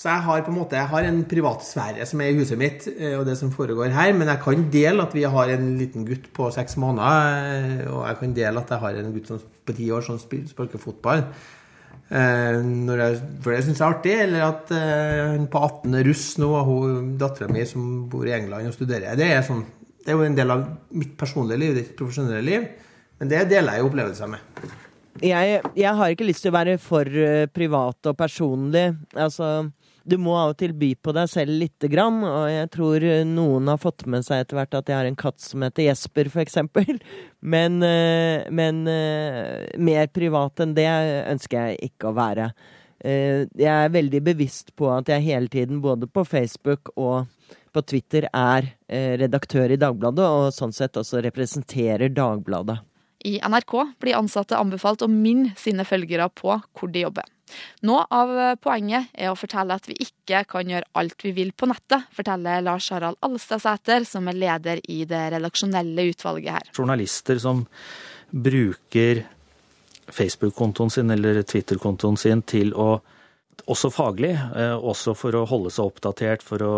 Så 0.01 0.09
jeg 0.09 0.25
har 0.25 0.39
på 0.41 0.49
en 0.49 0.57
måte, 0.57 0.79
jeg 0.79 0.89
har 0.89 1.05
en 1.05 1.19
privatsfære 1.29 2.05
som 2.09 2.21
er 2.23 2.31
i 2.31 2.37
huset 2.39 2.57
mitt, 2.57 2.87
eh, 2.89 3.13
og 3.19 3.27
det 3.27 3.35
som 3.37 3.51
foregår 3.53 3.91
her. 3.93 4.15
Men 4.17 4.31
jeg 4.31 4.41
kan 4.41 4.63
dele 4.73 5.03
at 5.05 5.13
vi 5.13 5.27
har 5.29 5.49
en 5.53 5.65
liten 5.77 6.07
gutt 6.07 6.25
på 6.33 6.47
seks 6.55 6.73
måneder, 6.81 7.41
eh, 7.51 7.83
og 7.85 8.07
jeg 8.07 8.17
kan 8.17 8.31
dele 8.33 8.63
at 8.63 8.71
jeg 8.73 8.81
har 8.81 8.95
en 8.97 9.11
gutt 9.13 9.27
som 9.29 9.43
på 9.61 9.75
ti 9.77 9.91
år 9.93 10.01
som 10.01 10.17
spiller 10.17 10.81
fotball. 10.81 11.21
Eh, 12.09 12.57
jeg, 12.57 13.19
for 13.43 13.53
det 13.53 13.59
syns 13.67 13.77
jeg 13.77 13.85
er 13.85 13.93
artig. 13.93 14.15
Eller 14.23 14.45
at 14.47 14.73
han 14.73 15.45
på 15.53 15.61
18 15.61 15.93
er 15.99 16.09
russ 16.09 16.23
nå, 16.41 16.49
og 16.49 17.11
dattera 17.21 17.51
mi 17.51 17.65
som 17.69 18.07
bor 18.09 18.25
i 18.25 18.33
England 18.33 18.71
og 18.71 18.73
studerer. 18.73 19.13
Det 19.19 19.27
er, 19.35 19.43
sånn, 19.45 19.61
det 20.01 20.09
er 20.09 20.17
jo 20.17 20.25
en 20.25 20.39
del 20.39 20.55
av 20.55 20.63
mitt 20.97 21.13
personlige 21.19 21.61
liv, 21.61 21.75
ditt 21.77 21.91
profesjonelle 21.99 22.41
liv. 22.41 22.65
Men 23.21 23.29
det 23.29 23.43
deler 23.53 23.77
jeg 23.77 23.85
opplevelser 23.85 24.33
med. 24.33 24.65
Jeg, 25.21 25.61
jeg, 25.75 25.93
har 25.93 26.09
ikke 26.09 26.25
lyst 26.25 26.41
til 26.41 26.49
å 26.49 26.57
være 26.57 26.79
for 26.81 27.21
privat 27.53 28.09
og 28.09 28.17
personlig. 28.17 28.87
Altså 29.13 29.69
du 30.03 30.17
må 30.21 30.33
av 30.37 30.53
og 30.53 30.57
til 30.59 30.73
by 30.77 30.91
på 30.97 31.13
deg 31.15 31.29
selv 31.29 31.53
lite 31.61 31.89
grann, 31.91 32.21
og 32.25 32.47
jeg 32.49 32.69
tror 32.73 33.05
noen 33.29 33.69
har 33.69 33.79
fått 33.81 34.05
med 34.09 34.25
seg 34.25 34.43
etter 34.43 34.57
hvert 34.57 34.77
at 34.79 34.89
jeg 34.89 34.97
har 34.97 35.09
en 35.09 35.19
katt 35.19 35.41
som 35.43 35.65
heter 35.65 35.87
Jesper, 35.89 36.29
for 36.33 36.43
eksempel. 36.43 37.01
Men, 37.53 37.79
eh, 37.81 38.45
men 38.53 38.83
eh, 38.85 39.71
mer 39.81 40.11
privat 40.13 40.61
enn 40.61 40.75
det 40.77 40.85
ønsker 40.85 41.71
jeg 41.71 41.89
ikke 41.89 42.11
å 42.11 42.13
være. 42.13 42.51
Eh, 43.01 43.47
jeg 43.57 43.71
er 43.71 43.95
veldig 43.95 44.21
bevisst 44.27 44.69
på 44.77 44.91
at 44.93 45.09
jeg 45.09 45.25
hele 45.25 45.49
tiden, 45.49 45.79
både 45.81 46.05
på 46.05 46.21
Facebook 46.21 46.93
og 46.93 47.25
på 47.73 47.81
Twitter, 47.87 48.27
er 48.29 48.67
redaktør 49.17 49.71
i 49.73 49.79
Dagbladet, 49.79 50.21
og 50.21 50.53
sånn 50.53 50.75
sett 50.75 50.99
også 51.01 51.23
representerer 51.25 52.13
Dagbladet. 52.13 52.77
I 53.25 53.39
NRK 53.41 53.73
blir 54.01 54.17
ansatte 54.17 54.57
anbefalt 54.57 55.01
å 55.05 55.09
minne 55.09 55.53
sine 55.57 55.85
følgere 55.87 56.27
på 56.33 56.57
hvor 56.57 56.91
de 56.93 57.05
jobber. 57.05 57.25
Noe 57.87 58.05
av 58.13 58.33
poenget 58.61 59.11
er 59.13 59.31
å 59.31 59.37
fortelle 59.39 59.75
at 59.75 59.89
vi 59.89 59.97
ikke 60.03 60.43
kan 60.49 60.69
gjøre 60.69 60.89
alt 60.99 61.25
vi 61.25 61.33
vil 61.35 61.51
på 61.53 61.69
nettet, 61.71 62.07
forteller 62.15 62.63
Lars 62.65 62.89
Harald 62.93 63.19
Alstadsæter, 63.25 64.05
som 64.07 64.29
er 64.31 64.39
leder 64.39 64.81
i 64.91 65.03
det 65.09 65.23
redaksjonelle 65.35 66.09
utvalget 66.13 66.57
her. 66.57 66.73
Journalister 66.77 67.41
som 67.41 67.65
bruker 68.31 69.25
Facebook-kontoen 70.11 70.91
sin 70.91 71.11
eller 71.11 71.41
Twitter-kontoen 71.43 72.17
sin 72.19 72.43
til 72.47 72.73
å 72.73 72.99
også 73.69 73.91
faglig, 73.93 74.31
eh, 74.33 74.75
også 74.75 75.13
for 75.17 75.35
å 75.37 75.45
holde 75.49 75.71
seg 75.73 75.91
oppdatert, 75.91 76.43
for 76.45 76.63
å 76.65 76.75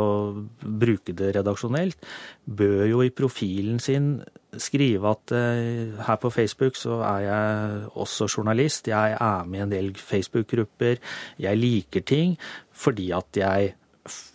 bruke 0.62 1.16
det 1.16 1.34
redaksjonelt, 1.38 1.98
bør 2.46 2.86
jo 2.90 3.04
i 3.06 3.14
profilen 3.14 3.80
sin 3.84 4.18
skrive 4.62 5.10
at 5.10 5.34
uh, 5.34 6.02
her 6.06 6.18
på 6.22 6.30
Facebook 6.30 6.76
så 6.78 7.00
er 7.08 7.24
jeg 7.26 7.88
også 8.04 8.28
journalist. 8.30 8.90
Jeg 8.92 9.16
er 9.18 9.48
med 9.50 9.60
i 9.60 9.64
en 9.64 9.72
del 9.72 9.90
Facebook-grupper. 9.98 11.02
Jeg 11.42 11.58
liker 11.58 12.06
ting 12.06 12.36
fordi 12.70 13.10
at 13.16 13.40
jeg 13.40 13.74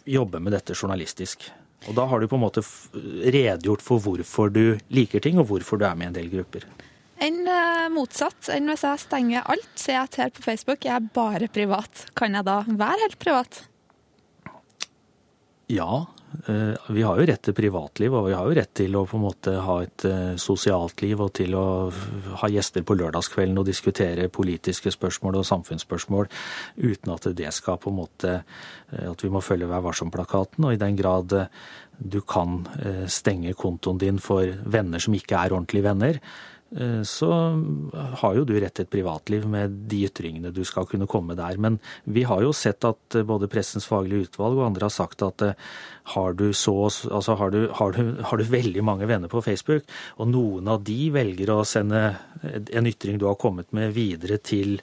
jobber 0.09 0.43
med 0.43 0.57
dette 0.57 0.75
journalistisk. 0.75 1.47
Og 1.87 1.95
da 1.95 2.09
har 2.11 2.21
du 2.21 2.27
på 2.27 2.39
en 2.39 2.43
måte 2.43 2.65
redegjort 3.31 3.85
for 3.85 4.03
hvorfor 4.03 4.51
du 4.51 4.79
liker 4.91 5.23
ting, 5.23 5.39
og 5.39 5.47
hvorfor 5.53 5.79
du 5.79 5.87
er 5.87 5.95
med 5.95 6.09
i 6.09 6.11
en 6.11 6.19
del 6.19 6.31
grupper. 6.33 6.67
Enn 7.25 7.41
eh, 7.49 7.87
motsatt. 7.95 8.51
Enn 8.55 8.71
hvis 8.71 8.85
jeg 8.87 9.07
stenger 9.07 9.49
alt, 9.49 9.73
sier 9.79 10.01
jeg 10.03 10.15
til 10.17 10.37
på 10.37 10.45
Facebook 10.51 10.87
jeg 10.87 10.95
er 10.97 11.11
bare 11.15 11.51
privat. 11.53 12.07
Kan 12.19 12.39
jeg 12.39 12.47
da 12.49 12.61
være 12.69 13.05
helt 13.07 13.19
privat? 13.23 13.65
Ja, 15.69 16.07
eh, 16.49 16.93
vi 16.95 17.05
har 17.05 17.19
jo 17.21 17.27
rett 17.29 17.43
til 17.45 17.57
privatliv, 17.57 18.15
og 18.17 18.29
vi 18.31 18.37
har 18.37 18.49
jo 18.49 18.57
rett 18.57 18.73
til 18.81 18.97
å 18.97 19.05
på 19.09 19.19
en 19.19 19.25
måte 19.27 19.53
ha 19.67 19.77
et 19.85 20.05
eh, 20.09 20.35
sosialt 20.41 21.03
liv 21.05 21.21
og 21.21 21.35
til 21.37 21.57
å 21.59 21.67
ha 22.41 22.49
gjester 22.49 22.87
på 22.89 22.97
lørdagskvelden 22.97 23.61
og 23.61 23.69
diskutere 23.69 24.31
politiske 24.33 24.93
spørsmål 24.95 25.43
og 25.43 25.49
samfunnsspørsmål 25.51 26.31
uten 26.81 27.13
at 27.13 27.29
det 27.37 27.53
skal 27.57 27.81
på 27.83 27.93
en 27.93 28.01
måte 28.01 28.41
At 28.89 29.21
vi 29.21 29.29
må 29.29 29.43
følge 29.45 29.67
Vær 29.69 29.83
varsom-plakaten. 29.85 30.65
Og 30.65 30.73
i 30.73 30.81
den 30.81 30.97
grad 30.97 31.35
du 31.99 32.21
kan 32.25 32.63
stenge 33.05 33.53
kontoen 33.53 33.99
din 34.01 34.19
for 34.23 34.49
venner 34.65 35.03
som 35.03 35.13
ikke 35.13 35.37
er 35.37 35.53
ordentlige 35.53 35.85
venner, 35.85 36.21
så 37.09 37.29
har 38.21 38.37
jo 38.37 38.45
du 38.45 38.53
rett 38.61 38.75
til 38.77 38.85
et 38.85 38.93
privatliv 38.93 39.47
med 39.49 39.73
de 39.89 40.03
ytringene 40.05 40.53
du 40.53 40.61
skal 40.69 40.85
kunne 40.91 41.09
komme 41.09 41.37
der. 41.39 41.57
Men 41.57 41.79
vi 42.05 42.27
har 42.29 42.43
jo 42.45 42.53
sett 42.53 42.85
at 42.85 43.17
eh, 43.17 43.25
både 43.25 43.49
Pressens 43.49 43.89
faglige 43.89 44.29
utvalg 44.29 44.59
og 44.59 44.67
andre 44.67 44.89
har 44.89 44.93
sagt 44.93 45.25
at 45.25 45.47
eh, 45.47 45.57
har 46.15 46.37
du, 46.37 46.51
så, 46.53 46.77
altså 46.85 47.39
har 47.41 47.55
du, 47.55 47.61
har 47.73 47.97
du, 47.97 48.15
har 48.21 48.41
du 48.41 48.45
veldig 48.53 48.85
mange 48.85 49.09
venner 49.09 49.33
på 49.33 49.43
Facebook, 49.45 49.89
og 50.21 50.29
noen 50.29 50.69
av 50.69 50.85
de 50.85 51.09
velger 51.15 51.53
å 51.53 51.65
sende 51.69 52.03
en 52.45 52.89
ytring 52.89 53.19
du 53.21 53.27
har 53.29 53.41
kommet 53.41 53.73
med 53.77 53.93
videre 53.97 54.39
til 54.41 54.79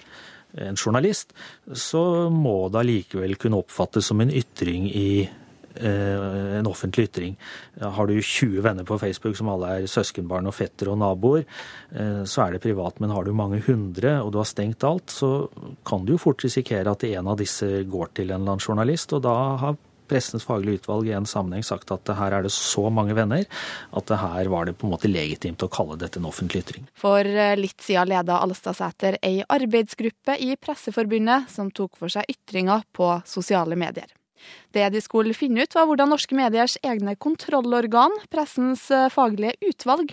en 0.55 0.77
journalist, 0.77 1.33
så 1.73 2.29
må 2.31 2.69
det 2.71 2.81
allikevel 2.81 3.35
kunne 3.41 3.59
oppfattes 3.61 4.09
som 4.09 4.21
en 4.23 4.31
ytring 4.33 4.85
i 4.89 5.09
Eh, 5.25 5.44
en 5.83 6.67
offentlig 6.69 7.09
ytring. 7.09 7.35
Har 7.81 8.07
du 8.07 8.15
20 8.21 8.61
venner 8.65 8.87
på 8.87 8.99
Facebook 8.99 9.37
som 9.37 9.49
alle 9.51 9.71
er 9.79 9.89
søskenbarn 9.89 10.47
og 10.49 10.55
fettere 10.55 10.93
og 10.93 10.99
naboer, 11.01 11.45
eh, 11.95 12.21
så 12.23 12.45
er 12.45 12.55
det 12.55 12.63
privat. 12.65 12.99
Men 12.99 13.13
har 13.15 13.25
du 13.25 13.33
mange 13.33 13.61
hundre 13.65 14.19
og 14.21 14.31
du 14.33 14.39
har 14.41 14.49
stengt 14.49 14.83
alt, 14.83 15.09
så 15.11 15.49
kan 15.87 16.05
du 16.05 16.15
jo 16.15 16.21
fort 16.21 16.43
risikere 16.45 16.91
at 16.91 17.03
en 17.03 17.27
av 17.27 17.39
disse 17.41 17.67
går 17.83 18.15
til 18.15 18.31
en 18.31 18.41
eller 18.41 18.55
annen 18.55 18.65
journalist. 18.65 19.13
Og 19.13 19.25
da 19.25 19.35
har 19.61 19.77
Pressens 20.05 20.43
faglige 20.45 20.83
utvalg 20.83 21.07
i 21.09 21.15
en 21.17 21.25
sammenheng 21.25 21.63
sagt 21.65 21.89
at 21.89 22.09
her 22.13 22.35
er 22.37 22.45
det 22.45 22.51
så 22.53 22.91
mange 22.93 23.15
venner 23.17 23.45
at 23.97 24.11
her 24.21 24.51
var 24.53 24.67
det 24.67 24.75
på 24.77 24.85
en 24.85 24.93
måte 24.93 25.09
legitimt 25.09 25.63
å 25.65 25.69
kalle 25.73 25.97
dette 25.97 26.21
en 26.21 26.27
offentlig 26.29 26.61
ytring. 26.61 26.85
For 26.93 27.25
eh, 27.25 27.55
litt 27.57 27.81
siden 27.81 28.11
leda 28.11 28.37
Alstadsæter 28.45 29.17
ei 29.25 29.39
arbeidsgruppe 29.41 30.37
i 30.45 30.53
Presseforbundet 30.61 31.49
som 31.49 31.73
tok 31.73 31.97
for 31.97 32.13
seg 32.13 32.29
ytringer 32.29 32.85
på 32.93 33.09
sosiale 33.25 33.77
medier. 33.79 34.13
Det 34.75 34.87
de 34.91 35.01
skulle 35.03 35.35
finne 35.37 35.63
ut, 35.63 35.75
var 35.75 35.87
hvordan 35.87 36.11
norske 36.11 36.35
mediers 36.35 36.75
egne 36.83 37.15
kontrollorgan, 37.15 38.15
pressens 38.31 38.87
eh, 38.93 39.07
faglige 39.13 39.55
utvalg, 39.69 40.11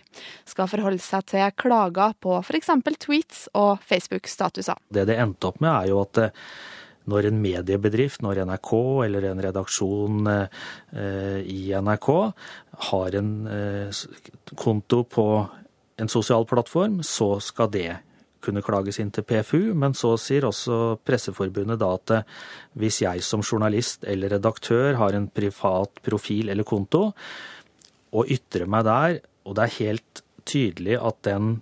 skal 0.49 0.71
forholde 0.71 1.03
seg 1.03 1.27
til 1.33 1.57
klager 1.59 2.15
på 2.23 2.37
f.eks. 2.43 2.71
tweets 3.03 3.49
og 3.59 3.83
Facebook-statuser. 3.89 4.79
Det 4.93 5.09
det 5.11 5.19
endte 5.19 5.51
opp 5.51 5.59
med, 5.63 5.73
er 5.73 5.91
jo 5.91 6.03
at 6.05 6.23
eh, 6.23 6.45
når 7.11 7.33
en 7.33 7.41
mediebedrift, 7.43 8.23
når 8.23 8.45
NRK 8.47 8.73
eller 9.09 9.27
en 9.33 9.43
redaksjon 9.43 10.31
eh, 10.31 11.41
i 11.43 11.73
NRK 11.75 12.09
har 12.93 13.19
en 13.19 13.33
konto 14.55 15.03
på 15.11 15.27
en 15.99 16.11
sosial 16.11 16.47
plattform, 16.47 17.01
så 17.03 17.35
skal 17.43 17.71
det 17.75 17.91
kunne 18.43 18.65
klages 18.65 18.99
inn 19.03 19.13
til 19.15 19.25
PFU, 19.27 19.73
men 19.79 19.95
så 19.97 20.15
sier 20.21 20.47
også 20.49 20.99
Presseforbundet 21.07 21.81
da 21.81 21.93
at 21.97 22.15
eh, 22.17 22.29
hvis 22.83 23.03
jeg 23.05 23.25
som 23.27 23.45
journalist 23.45 24.07
eller 24.09 24.37
redaktør 24.37 24.99
har 25.01 25.17
en 25.17 25.29
privat 25.33 26.03
profil 26.05 26.53
eller 26.53 26.67
konto, 26.69 27.11
og 28.13 28.33
ytrer 28.33 28.69
meg 28.69 28.85
der, 28.89 29.19
og 29.49 29.57
det 29.57 29.65
er 29.65 29.79
helt 29.79 30.23
tydelig 30.49 30.99
at 31.01 31.23
den 31.27 31.55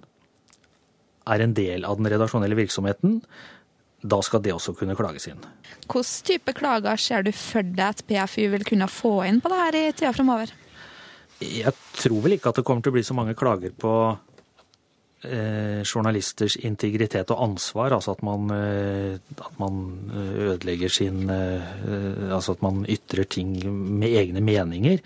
er 1.30 1.44
en 1.44 1.54
del 1.54 1.84
av 1.86 2.00
den 2.00 2.08
redaksjonelle 2.10 2.58
virksomheten, 2.58 3.20
da 4.00 4.20
skal 4.24 4.40
det 4.42 4.54
også 4.54 4.72
kunne 4.78 4.96
klages 4.96 5.28
inn. 5.28 5.40
Hvilken 5.84 6.08
type 6.26 6.54
klager 6.56 7.00
ser 7.00 7.26
du 7.26 7.32
for 7.36 7.66
deg 7.66 7.84
at 7.92 8.02
PFU 8.08 8.46
vil 8.54 8.64
kunne 8.66 8.88
få 8.90 9.20
inn 9.28 9.42
på 9.44 9.52
det 9.52 9.60
her 9.60 9.78
i 9.78 9.84
tida 9.92 10.12
framover? 10.16 10.52
Jeg 11.40 11.72
tror 11.96 12.20
vel 12.24 12.36
ikke 12.36 12.50
at 12.52 12.60
det 12.60 12.64
kommer 12.68 12.84
til 12.84 12.92
å 12.92 12.96
bli 12.98 13.04
så 13.04 13.16
mange 13.16 13.36
klager 13.38 13.72
på 13.76 13.92
eh, 15.24 15.80
journalisters 15.85 16.56
integritet 16.56 17.30
og 17.35 17.42
ansvar, 17.48 17.94
altså 17.96 18.14
at 18.16 18.22
man, 18.26 18.50
eh, 18.54 19.18
at 19.37 19.59
man 19.61 19.83
eh, 20.11 20.38
ødelegger 20.50 20.92
sin 20.92 21.28
eh, 21.30 21.78
Altså 22.30 22.54
at 22.54 22.62
man 22.62 22.85
ytrer 22.88 23.26
ting 23.28 23.56
med 23.66 24.09
egne 24.09 24.40
meninger. 24.44 25.00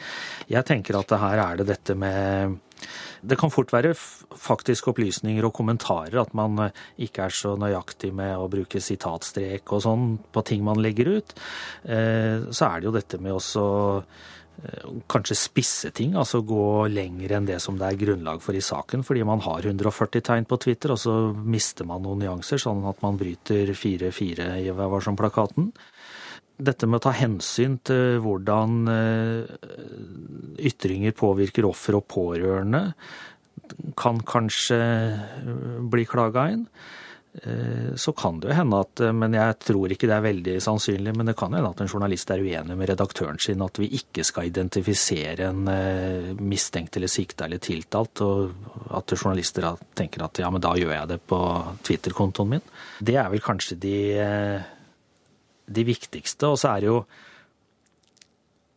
Jeg 0.51 0.67
tenker 0.69 0.99
at 0.99 1.15
her 1.19 1.41
er 1.41 1.61
det 1.61 1.71
dette 1.73 1.97
med 1.99 2.61
det 3.25 3.39
kan 3.41 3.53
fort 3.53 3.73
være 3.73 3.95
faktiske 3.97 4.91
opplysninger 4.93 5.47
og 5.47 5.55
kommentarer, 5.57 6.19
at 6.21 6.35
man 6.37 6.67
eh, 6.67 6.85
ikke 7.07 7.29
er 7.29 7.35
så 7.35 7.55
nøyaktig 7.61 8.13
med 8.17 8.37
å 8.37 8.51
bruke 8.53 8.83
sitatstrek 8.83 9.73
og 9.73 9.85
sånn 9.87 10.07
på 10.35 10.45
ting 10.47 10.65
man 10.67 10.83
legger 10.85 11.15
ut. 11.17 11.35
Eh, 11.85 12.51
så 12.51 12.69
er 12.69 12.81
det 12.81 12.91
jo 12.91 12.97
dette 12.99 13.21
med 13.23 13.37
også 13.37 13.65
kanskje 15.11 15.37
spisse 15.37 15.91
ting, 15.95 16.15
altså 16.19 16.41
gå 16.47 16.87
lenger 16.93 17.35
enn 17.37 17.49
det 17.49 17.59
som 17.63 17.77
det 17.79 17.89
er 17.89 17.99
grunnlag 18.01 18.43
for 18.45 18.57
i 18.57 18.63
saken. 18.65 19.05
Fordi 19.07 19.25
man 19.27 19.43
har 19.45 19.67
140 19.67 20.25
tegn 20.25 20.49
på 20.49 20.59
Twitter, 20.63 20.95
og 20.95 21.01
så 21.01 21.17
mister 21.35 21.89
man 21.89 22.05
noen 22.05 22.23
nyanser, 22.25 22.61
sånn 22.63 22.85
at 22.89 23.03
man 23.05 23.19
bryter 23.21 23.75
4-4 23.75 24.49
i 24.63 24.73
Hva 24.75 24.89
var 24.93 25.05
som-plakaten. 25.05 25.73
Dette 26.55 26.87
med 26.87 27.01
å 27.01 27.07
ta 27.09 27.13
hensyn 27.19 27.81
til 27.83 28.21
hvordan 28.23 28.91
eh, 28.91 29.55
ytringer 30.71 31.17
påvirker 31.19 31.67
offer 31.67 31.99
og 31.99 32.07
pårørende, 32.15 32.87
kan 33.99 34.21
kanskje 34.29 34.79
bli 35.91 36.05
klaga 36.07 36.51
inn. 36.53 36.69
Eh, 37.43 37.95
så 37.97 38.13
kan 38.13 38.37
det 38.41 38.53
jo 38.53 38.55
hende 38.55 38.79
at 38.79 39.01
eh, 39.03 39.11
Men 39.13 39.33
jeg 39.35 39.57
tror 39.59 39.91
ikke 39.91 40.07
det 40.07 40.15
er 40.15 40.23
veldig 40.23 40.53
sannsynlig, 40.63 41.15
men 41.19 41.27
det 41.27 41.35
kan 41.39 41.55
hende 41.55 41.73
at 41.73 41.81
en 41.83 41.91
journalist 41.91 42.31
er 42.31 42.45
uenig 42.45 42.77
med 42.79 42.91
redaktøren 42.93 43.41
sin 43.43 43.63
at 43.65 43.81
vi 43.83 43.89
ikke 43.99 44.23
skal 44.23 44.53
identifisere 44.53 45.49
en 45.49 45.67
eh, 45.73 46.29
mistenkt 46.39 46.95
eller 46.95 47.11
sikta 47.11 47.49
eller 47.49 47.59
tiltalt, 47.59 48.23
og 48.23 48.95
at 48.95 49.17
journalister 49.17 49.67
tenker 49.99 50.23
at 50.23 50.39
ja, 50.45 50.51
men 50.55 50.63
da 50.63 50.77
gjør 50.79 50.95
jeg 50.95 51.11
det 51.11 51.19
på 51.27 51.41
Twitter-kontoen 51.83 52.53
min. 52.53 52.63
Det 53.03 53.17
er 53.19 53.33
vel 53.33 53.43
kanskje 53.43 53.81
de, 53.83 53.99
de 55.67 55.85
viktigste. 55.89 56.53
Og 56.53 56.61
så 56.61 56.71
er 56.71 56.85
det 56.85 56.93
jo 56.93 57.01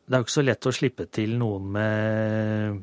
Det 0.08 0.16
er 0.16 0.22
jo 0.22 0.26
ikke 0.26 0.34
så 0.40 0.46
lett 0.48 0.66
å 0.66 0.74
slippe 0.74 1.06
til 1.14 1.38
noen 1.38 1.70
med 1.78 2.82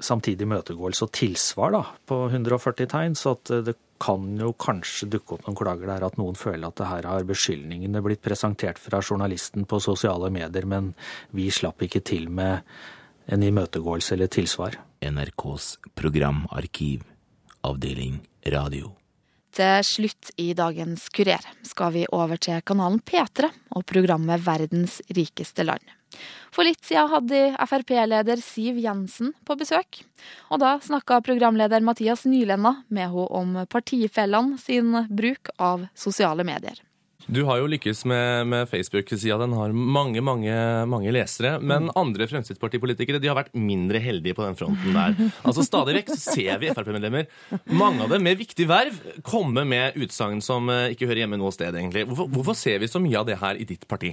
samtidig 0.00 0.48
imøtegåelse 0.48 1.04
og 1.04 1.12
tilsvar 1.12 1.74
da, 1.76 1.84
på 2.08 2.24
140 2.32 2.90
tegn, 2.90 3.14
så 3.14 3.36
at 3.36 3.54
det 3.68 3.76
kan 4.00 4.38
jo 4.40 4.52
kanskje 4.56 5.10
dukke 5.12 5.36
opp 5.36 5.46
noen 5.46 5.58
klager 5.58 5.90
der 5.90 6.06
at 6.06 6.16
noen 6.20 6.38
føler 6.38 6.68
at 6.68 6.78
det 6.80 6.88
her 6.88 7.08
har 7.10 7.26
beskyldningene 7.28 8.02
blitt 8.04 8.22
presentert 8.24 8.80
fra 8.80 9.02
journalisten 9.04 9.66
på 9.68 9.80
sosiale 9.84 10.30
medier, 10.32 10.66
men 10.66 10.94
vi 11.36 11.50
slapp 11.52 11.84
ikke 11.84 12.02
til 12.04 12.30
med 12.32 12.64
en 13.30 13.44
imøtegåelse 13.44 14.16
eller 14.16 14.32
tilsvar. 14.32 14.78
NRKs 15.04 15.76
programarkiv, 15.96 17.04
avdeling 17.64 18.20
radio. 18.52 18.99
Til 19.50 19.86
slutt 19.86 20.30
i 20.38 20.52
dagens 20.54 21.08
Kurer 21.10 21.42
skal 21.66 21.94
vi 21.96 22.04
over 22.14 22.38
til 22.38 22.60
kanalen 22.62 23.00
P3 23.02 23.50
og 23.74 23.86
programmet 23.88 24.44
Verdens 24.46 25.00
rikeste 25.10 25.66
land. 25.66 25.82
For 26.50 26.66
litt 26.66 26.82
siden 26.86 27.10
hadde 27.12 27.40
Frp-leder 27.70 28.40
Siv 28.42 28.78
Jensen 28.82 29.32
på 29.46 29.56
besøk. 29.58 30.02
Og 30.50 30.62
da 30.62 30.76
snakka 30.82 31.20
programleder 31.26 31.82
Mathias 31.86 32.26
Nylenda 32.26 32.80
med 32.88 33.06
henne 33.08 33.26
om 33.40 33.58
partifellene 33.70 34.58
sin 34.58 34.94
bruk 35.10 35.52
av 35.58 35.86
sosiale 35.94 36.46
medier. 36.46 36.78
Du 37.30 37.44
har 37.46 37.60
jo 37.60 37.68
lykkes 37.70 38.02
med, 38.10 38.48
med 38.50 38.68
Facebook-sida. 38.68 39.36
Den 39.38 39.52
har 39.54 39.70
mange 39.70 40.22
mange, 40.24 40.54
mange 40.90 41.12
lesere. 41.14 41.60
Men 41.62 41.86
mm. 41.86 41.92
andre 42.00 42.26
Fremskrittspartipolitikere 42.30 43.20
de 43.22 43.30
har 43.30 43.38
vært 43.38 43.54
mindre 43.54 44.00
heldige 44.02 44.34
på 44.34 44.42
den 44.42 44.58
fronten 44.58 44.96
der. 44.96 45.14
Altså 45.46 45.62
Stadig 45.66 45.94
vekk 46.00 46.10
ser 46.18 46.58
vi 46.62 46.72
Frp-medlemmer, 46.74 47.28
mange 47.70 48.02
av 48.04 48.14
dem 48.14 48.26
med 48.26 48.40
viktig 48.40 48.66
verv, 48.70 48.98
komme 49.26 49.62
med 49.68 49.98
utsagn 50.00 50.42
som 50.42 50.70
eh, 50.72 50.90
ikke 50.94 51.06
hører 51.06 51.24
hjemme 51.24 51.38
noe 51.38 51.54
sted, 51.54 51.76
egentlig. 51.76 52.06
Hvorfor, 52.10 52.30
hvorfor 52.34 52.58
ser 52.58 52.82
vi 52.82 52.90
så 52.90 53.02
mye 53.02 53.20
av 53.22 53.28
det 53.30 53.38
her 53.40 53.60
i 53.60 53.68
ditt 53.68 53.86
parti? 53.90 54.10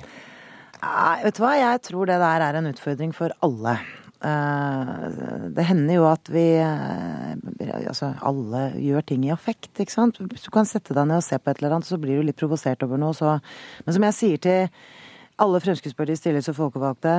Ja, 0.77 1.17
vet 1.23 1.39
du 1.39 1.41
hva, 1.41 1.55
jeg 1.57 1.85
tror 1.89 2.09
det 2.09 2.19
der 2.21 2.45
er 2.45 2.59
en 2.59 2.69
utfordring 2.69 3.15
for 3.17 3.33
alle. 3.45 3.79
Eh, 4.17 5.49
det 5.53 5.65
hender 5.67 5.99
jo 5.99 6.05
at 6.09 6.29
vi 6.33 6.45
eh, 6.57 7.33
Altså, 7.87 8.11
alle 8.25 8.71
gjør 8.81 9.03
ting 9.05 9.25
i 9.27 9.33
affekt, 9.33 9.71
ikke 9.77 9.93
sant. 9.93 10.17
Hvis 10.31 10.45
du 10.47 10.51
kan 10.53 10.67
sette 10.67 10.95
deg 10.95 11.07
ned 11.09 11.19
og 11.19 11.25
se 11.25 11.37
på 11.37 11.51
et 11.51 11.61
eller 11.61 11.77
annet, 11.77 11.89
så 11.89 11.99
blir 12.01 12.19
du 12.19 12.27
litt 12.27 12.39
provosert 12.39 12.83
over 12.85 12.99
noe, 13.01 13.15
så 13.17 13.37
Men 13.85 13.95
som 13.95 14.05
jeg 14.07 14.17
sier 14.17 14.41
til 14.41 14.69
alle 15.37 15.61
Fremskrittspartiets 15.61 16.23
stillings- 16.23 16.49
og 16.49 16.57
folkevalgte, 16.57 17.13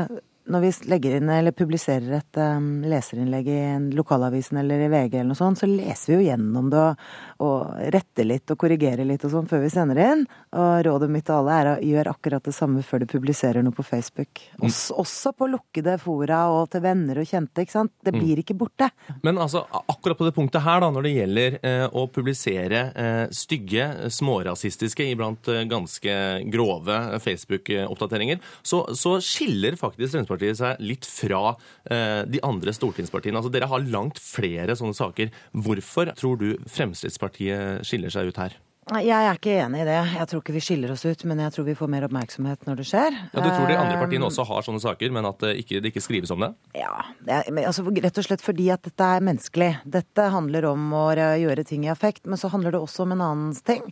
når 0.49 0.65
vi 0.65 0.71
legger 0.91 1.17
inn 1.19 1.31
eller 1.33 1.55
publiserer 1.57 2.19
et 2.19 2.39
um, 2.41 2.83
leserinnlegg 2.89 3.49
i 3.53 3.57
en 3.75 3.89
lokalavisen 3.97 4.61
eller 4.61 4.85
i 4.85 4.89
VG 4.91 5.19
eller 5.19 5.31
noe 5.31 5.39
sånt, 5.39 5.61
så 5.61 5.69
leser 5.69 6.13
vi 6.13 6.19
jo 6.19 6.27
gjennom 6.29 6.71
det 6.73 6.81
og, 6.81 7.03
og 7.45 7.91
retter 7.95 8.29
litt 8.29 8.51
og 8.53 8.61
korrigerer 8.61 9.07
litt 9.09 9.25
og 9.27 9.35
sånn 9.35 9.49
før 9.51 9.65
vi 9.65 9.73
sender 9.73 10.01
inn. 10.05 10.25
Og 10.57 10.85
rådet 10.87 11.11
mitt 11.13 11.27
til 11.29 11.37
alle 11.37 11.59
er 11.59 11.71
å 11.71 11.77
gjøre 11.85 12.15
akkurat 12.15 12.49
det 12.49 12.55
samme 12.57 12.85
før 12.87 13.05
du 13.05 13.09
publiserer 13.11 13.65
noe 13.65 13.77
på 13.77 13.85
Facebook. 13.87 14.43
Også, 14.63 14.97
også 15.03 15.35
på 15.37 15.51
lukkede 15.53 15.99
fora 16.03 16.41
og 16.55 16.71
til 16.73 16.85
venner 16.87 17.21
og 17.21 17.29
kjente, 17.29 17.65
ikke 17.65 17.77
sant. 17.77 17.95
Det 18.05 18.15
blir 18.15 18.41
ikke 18.43 18.57
borte. 18.59 18.91
Men 19.27 19.41
altså, 19.43 19.65
akkurat 19.69 20.19
på 20.19 20.29
det 20.29 20.35
punktet 20.37 20.65
her, 20.65 20.81
da, 20.85 20.91
når 20.95 21.07
det 21.07 21.15
gjelder 21.15 21.59
eh, 21.61 21.85
å 21.93 22.07
publisere 22.13 22.85
eh, 22.95 23.25
stygge, 23.35 23.89
smårasistiske, 24.15 25.11
iblant 25.13 25.51
eh, 25.53 25.67
ganske 25.69 26.17
grove 26.53 26.99
Facebook-oppdateringer, 27.25 28.41
så, 28.63 28.85
så 28.97 29.19
skiller 29.25 29.77
faktisk 29.79 30.15
Fremskrittspartiet 30.15 30.38
seg 30.59 30.81
litt 30.81 31.07
fra 31.09 31.57
eh, 31.91 32.23
de 32.29 32.41
andre 32.47 32.75
stortingspartiene. 32.77 33.39
Altså, 33.41 33.53
Dere 33.53 33.71
har 33.71 33.85
langt 33.91 34.19
flere 34.23 34.77
sånne 34.79 34.97
saker. 34.97 35.31
Hvorfor 35.53 36.15
tror 36.19 36.39
du 36.41 36.49
Fremskrittspartiet 36.71 37.85
skiller 37.87 38.13
seg 38.15 38.31
ut 38.33 38.41
her? 38.41 38.57
Jeg 38.89 39.13
er 39.13 39.37
ikke 39.37 39.53
enig 39.61 39.83
i 39.83 39.85
det. 39.85 39.99
Jeg 40.17 40.29
tror 40.31 40.41
ikke 40.41 40.55
vi 40.55 40.63
skiller 40.65 40.93
oss 40.95 41.03
ut, 41.05 41.25
men 41.29 41.43
jeg 41.43 41.53
tror 41.53 41.67
vi 41.67 41.75
får 41.77 41.91
mer 41.93 42.07
oppmerksomhet 42.07 42.63
når 42.65 42.79
det 42.81 42.87
skjer. 42.89 43.17
Ja, 43.35 43.43
Du 43.45 43.49
tror 43.51 43.67
de 43.69 43.77
andre 43.77 43.99
Eh, 43.99 44.01
partiene 44.01 44.25
også 44.25 44.47
har 44.49 44.65
sånne 44.65 44.81
saker, 44.81 45.13
men 45.13 45.29
at 45.29 45.39
det 45.45 45.51
ikke, 45.61 45.83
det 45.83 45.93
ikke 45.93 46.01
skrives 46.01 46.33
om 46.33 46.41
det? 46.41 46.55
Ja, 46.79 47.05
altså, 47.29 47.85
rett 47.85 48.17
og 48.17 48.25
slett 48.25 48.41
fordi 48.41 48.71
at 48.73 48.83
dette 48.89 49.05
er 49.05 49.21
menneskelig. 49.21 49.83
Dette 49.85 50.31
handler 50.33 50.71
om 50.71 50.89
å 50.97 51.05
gjøre 51.13 51.67
ting 51.69 51.85
i 51.85 51.93
affekt, 51.93 52.25
men 52.25 52.41
så 52.41 52.49
handler 52.49 52.73
det 52.73 52.81
også 52.81 53.05
om 53.05 53.13
en 53.13 53.21
annen 53.21 53.55
ting. 53.61 53.85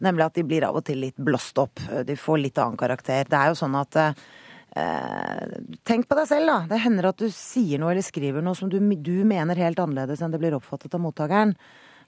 Nemlig 0.00 0.24
at 0.24 0.34
de 0.34 0.46
blir 0.46 0.64
av 0.64 0.76
og 0.80 0.86
til 0.86 1.02
litt 1.02 1.16
blåst 1.16 1.58
opp. 1.58 1.80
De 2.06 2.16
får 2.16 2.38
litt 2.40 2.58
annen 2.58 2.78
karakter. 2.78 3.28
Det 3.28 3.36
er 3.36 3.52
jo 3.52 3.58
sånn 3.58 3.76
at 3.76 3.96
eh, 4.00 4.12
Tenk 5.88 6.08
på 6.08 6.16
deg 6.18 6.28
selv, 6.30 6.50
da. 6.50 6.58
Det 6.70 6.80
hender 6.84 7.10
at 7.10 7.20
du 7.20 7.28
sier 7.34 7.80
noe 7.80 7.94
eller 7.94 8.04
skriver 8.04 8.44
noe 8.44 8.58
som 8.58 8.70
du, 8.70 8.78
du 8.78 9.16
mener 9.26 9.58
helt 9.58 9.80
annerledes 9.82 10.22
enn 10.22 10.34
det 10.34 10.40
blir 10.42 10.56
oppfattet 10.58 10.94
av 10.94 11.02
mottakeren. 11.02 11.56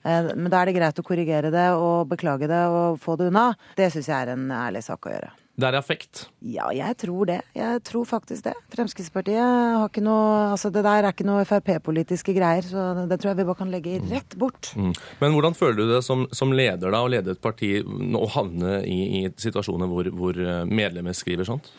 Eh, 0.03 0.31
men 0.35 0.49
da 0.49 0.61
er 0.61 0.71
det 0.71 0.77
greit 0.79 0.99
å 1.01 1.05
korrigere 1.05 1.51
det 1.53 1.67
og 1.77 2.09
beklage 2.11 2.49
det 2.49 2.63
og 2.71 2.99
få 3.01 3.17
det 3.19 3.29
unna. 3.31 3.51
Det 3.77 3.91
syns 3.93 4.09
jeg 4.09 4.17
er 4.17 4.35
en 4.35 4.49
ærlig 4.55 4.85
sak 4.87 5.07
å 5.07 5.13
gjøre. 5.13 5.31
Det 5.61 5.67
er 5.67 5.75
affekt. 5.77 6.21
Ja, 6.47 6.69
jeg 6.73 6.95
tror 6.97 7.27
det. 7.27 7.41
Jeg 7.53 7.81
tror 7.85 8.05
faktisk 8.07 8.45
det. 8.47 8.53
Fremskrittspartiet 8.73 9.41
har 9.41 9.89
ikke 9.89 10.03
noe 10.05 10.29
Altså, 10.51 10.71
det 10.73 10.81
der 10.85 11.05
er 11.05 11.11
ikke 11.11 11.27
noe 11.27 11.43
Frp-politiske 11.47 12.33
greier, 12.35 12.65
så 12.65 13.05
det 13.07 13.19
tror 13.19 13.31
jeg 13.31 13.41
vi 13.41 13.45
bare 13.49 13.59
kan 13.59 13.71
legge 13.71 13.99
rett 14.09 14.35
bort. 14.39 14.71
Mm. 14.79 14.93
Men 15.21 15.35
hvordan 15.35 15.57
føler 15.57 15.77
du 15.77 15.93
det 15.93 16.01
som, 16.07 16.23
som 16.35 16.55
leder 16.55 16.91
da, 16.91 17.03
å 17.03 17.11
lede 17.11 17.35
et 17.35 17.43
parti 17.43 17.75
å 17.83 18.27
havne 18.33 18.79
i, 18.87 18.97
i 19.21 19.23
situasjoner 19.43 19.91
hvor, 19.91 20.09
hvor 20.15 20.39
eh, 20.39 20.63
medlemmer 20.71 21.15
skriver 21.17 21.47
sånt? 21.47 21.69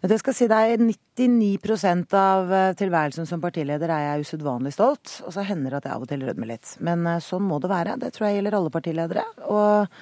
Jeg 0.00 0.20
skal 0.22 0.32
si 0.32 0.46
deg, 0.48 0.80
99 0.80 2.14
av 2.16 2.52
eh, 2.56 2.70
tilværelsen 2.78 3.26
som 3.28 3.40
partileder 3.42 3.90
er 3.92 4.06
jeg 4.06 4.24
usedvanlig 4.24 4.72
stolt. 4.72 5.18
Og 5.26 5.34
så 5.34 5.44
hender 5.44 5.74
det 5.74 5.80
at 5.82 5.88
jeg 5.90 5.96
av 5.98 6.06
og 6.06 6.08
til 6.08 6.24
rødmer 6.24 6.48
litt. 6.48 6.70
Men 6.80 7.04
eh, 7.04 7.20
sånn 7.20 7.44
må 7.44 7.58
det 7.60 7.68
være. 7.68 7.98
Det 8.00 8.14
tror 8.16 8.28
jeg 8.30 8.38
gjelder 8.38 8.56
alle 8.56 8.72
partiledere. 8.72 9.24
Og 9.52 9.98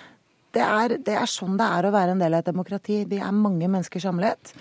det 0.55 0.63
er, 0.63 0.95
det 1.03 1.17
er 1.19 1.31
sånn 1.31 1.59
det 1.59 1.67
er 1.67 1.89
å 1.89 1.95
være 1.95 2.15
en 2.15 2.23
del 2.23 2.37
av 2.37 2.45
et 2.45 2.51
demokrati. 2.53 3.01
Vi 3.11 3.19
er 3.19 3.35
mange 3.35 3.67
mennesker 3.67 4.05
samlet. 4.07 4.55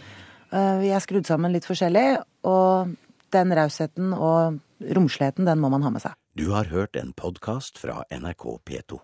Eh, 0.50 0.80
Vi 0.82 0.90
er 0.90 1.06
skrudd 1.06 1.30
sammen 1.30 1.54
litt 1.54 1.70
forskjellig. 1.70 2.08
Og 2.50 2.98
den 3.38 3.54
rausheten 3.62 4.16
og 4.18 4.58
romsligheten, 4.98 5.46
den 5.46 5.62
må 5.62 5.70
man 5.70 5.86
ha 5.86 5.94
med 5.94 6.02
seg. 6.02 6.18
Du 6.38 6.50
har 6.54 6.74
hørt 6.74 6.98
en 6.98 7.14
podkast 7.18 7.78
fra 7.82 8.02
NRK 8.10 8.58
P2. 8.66 9.00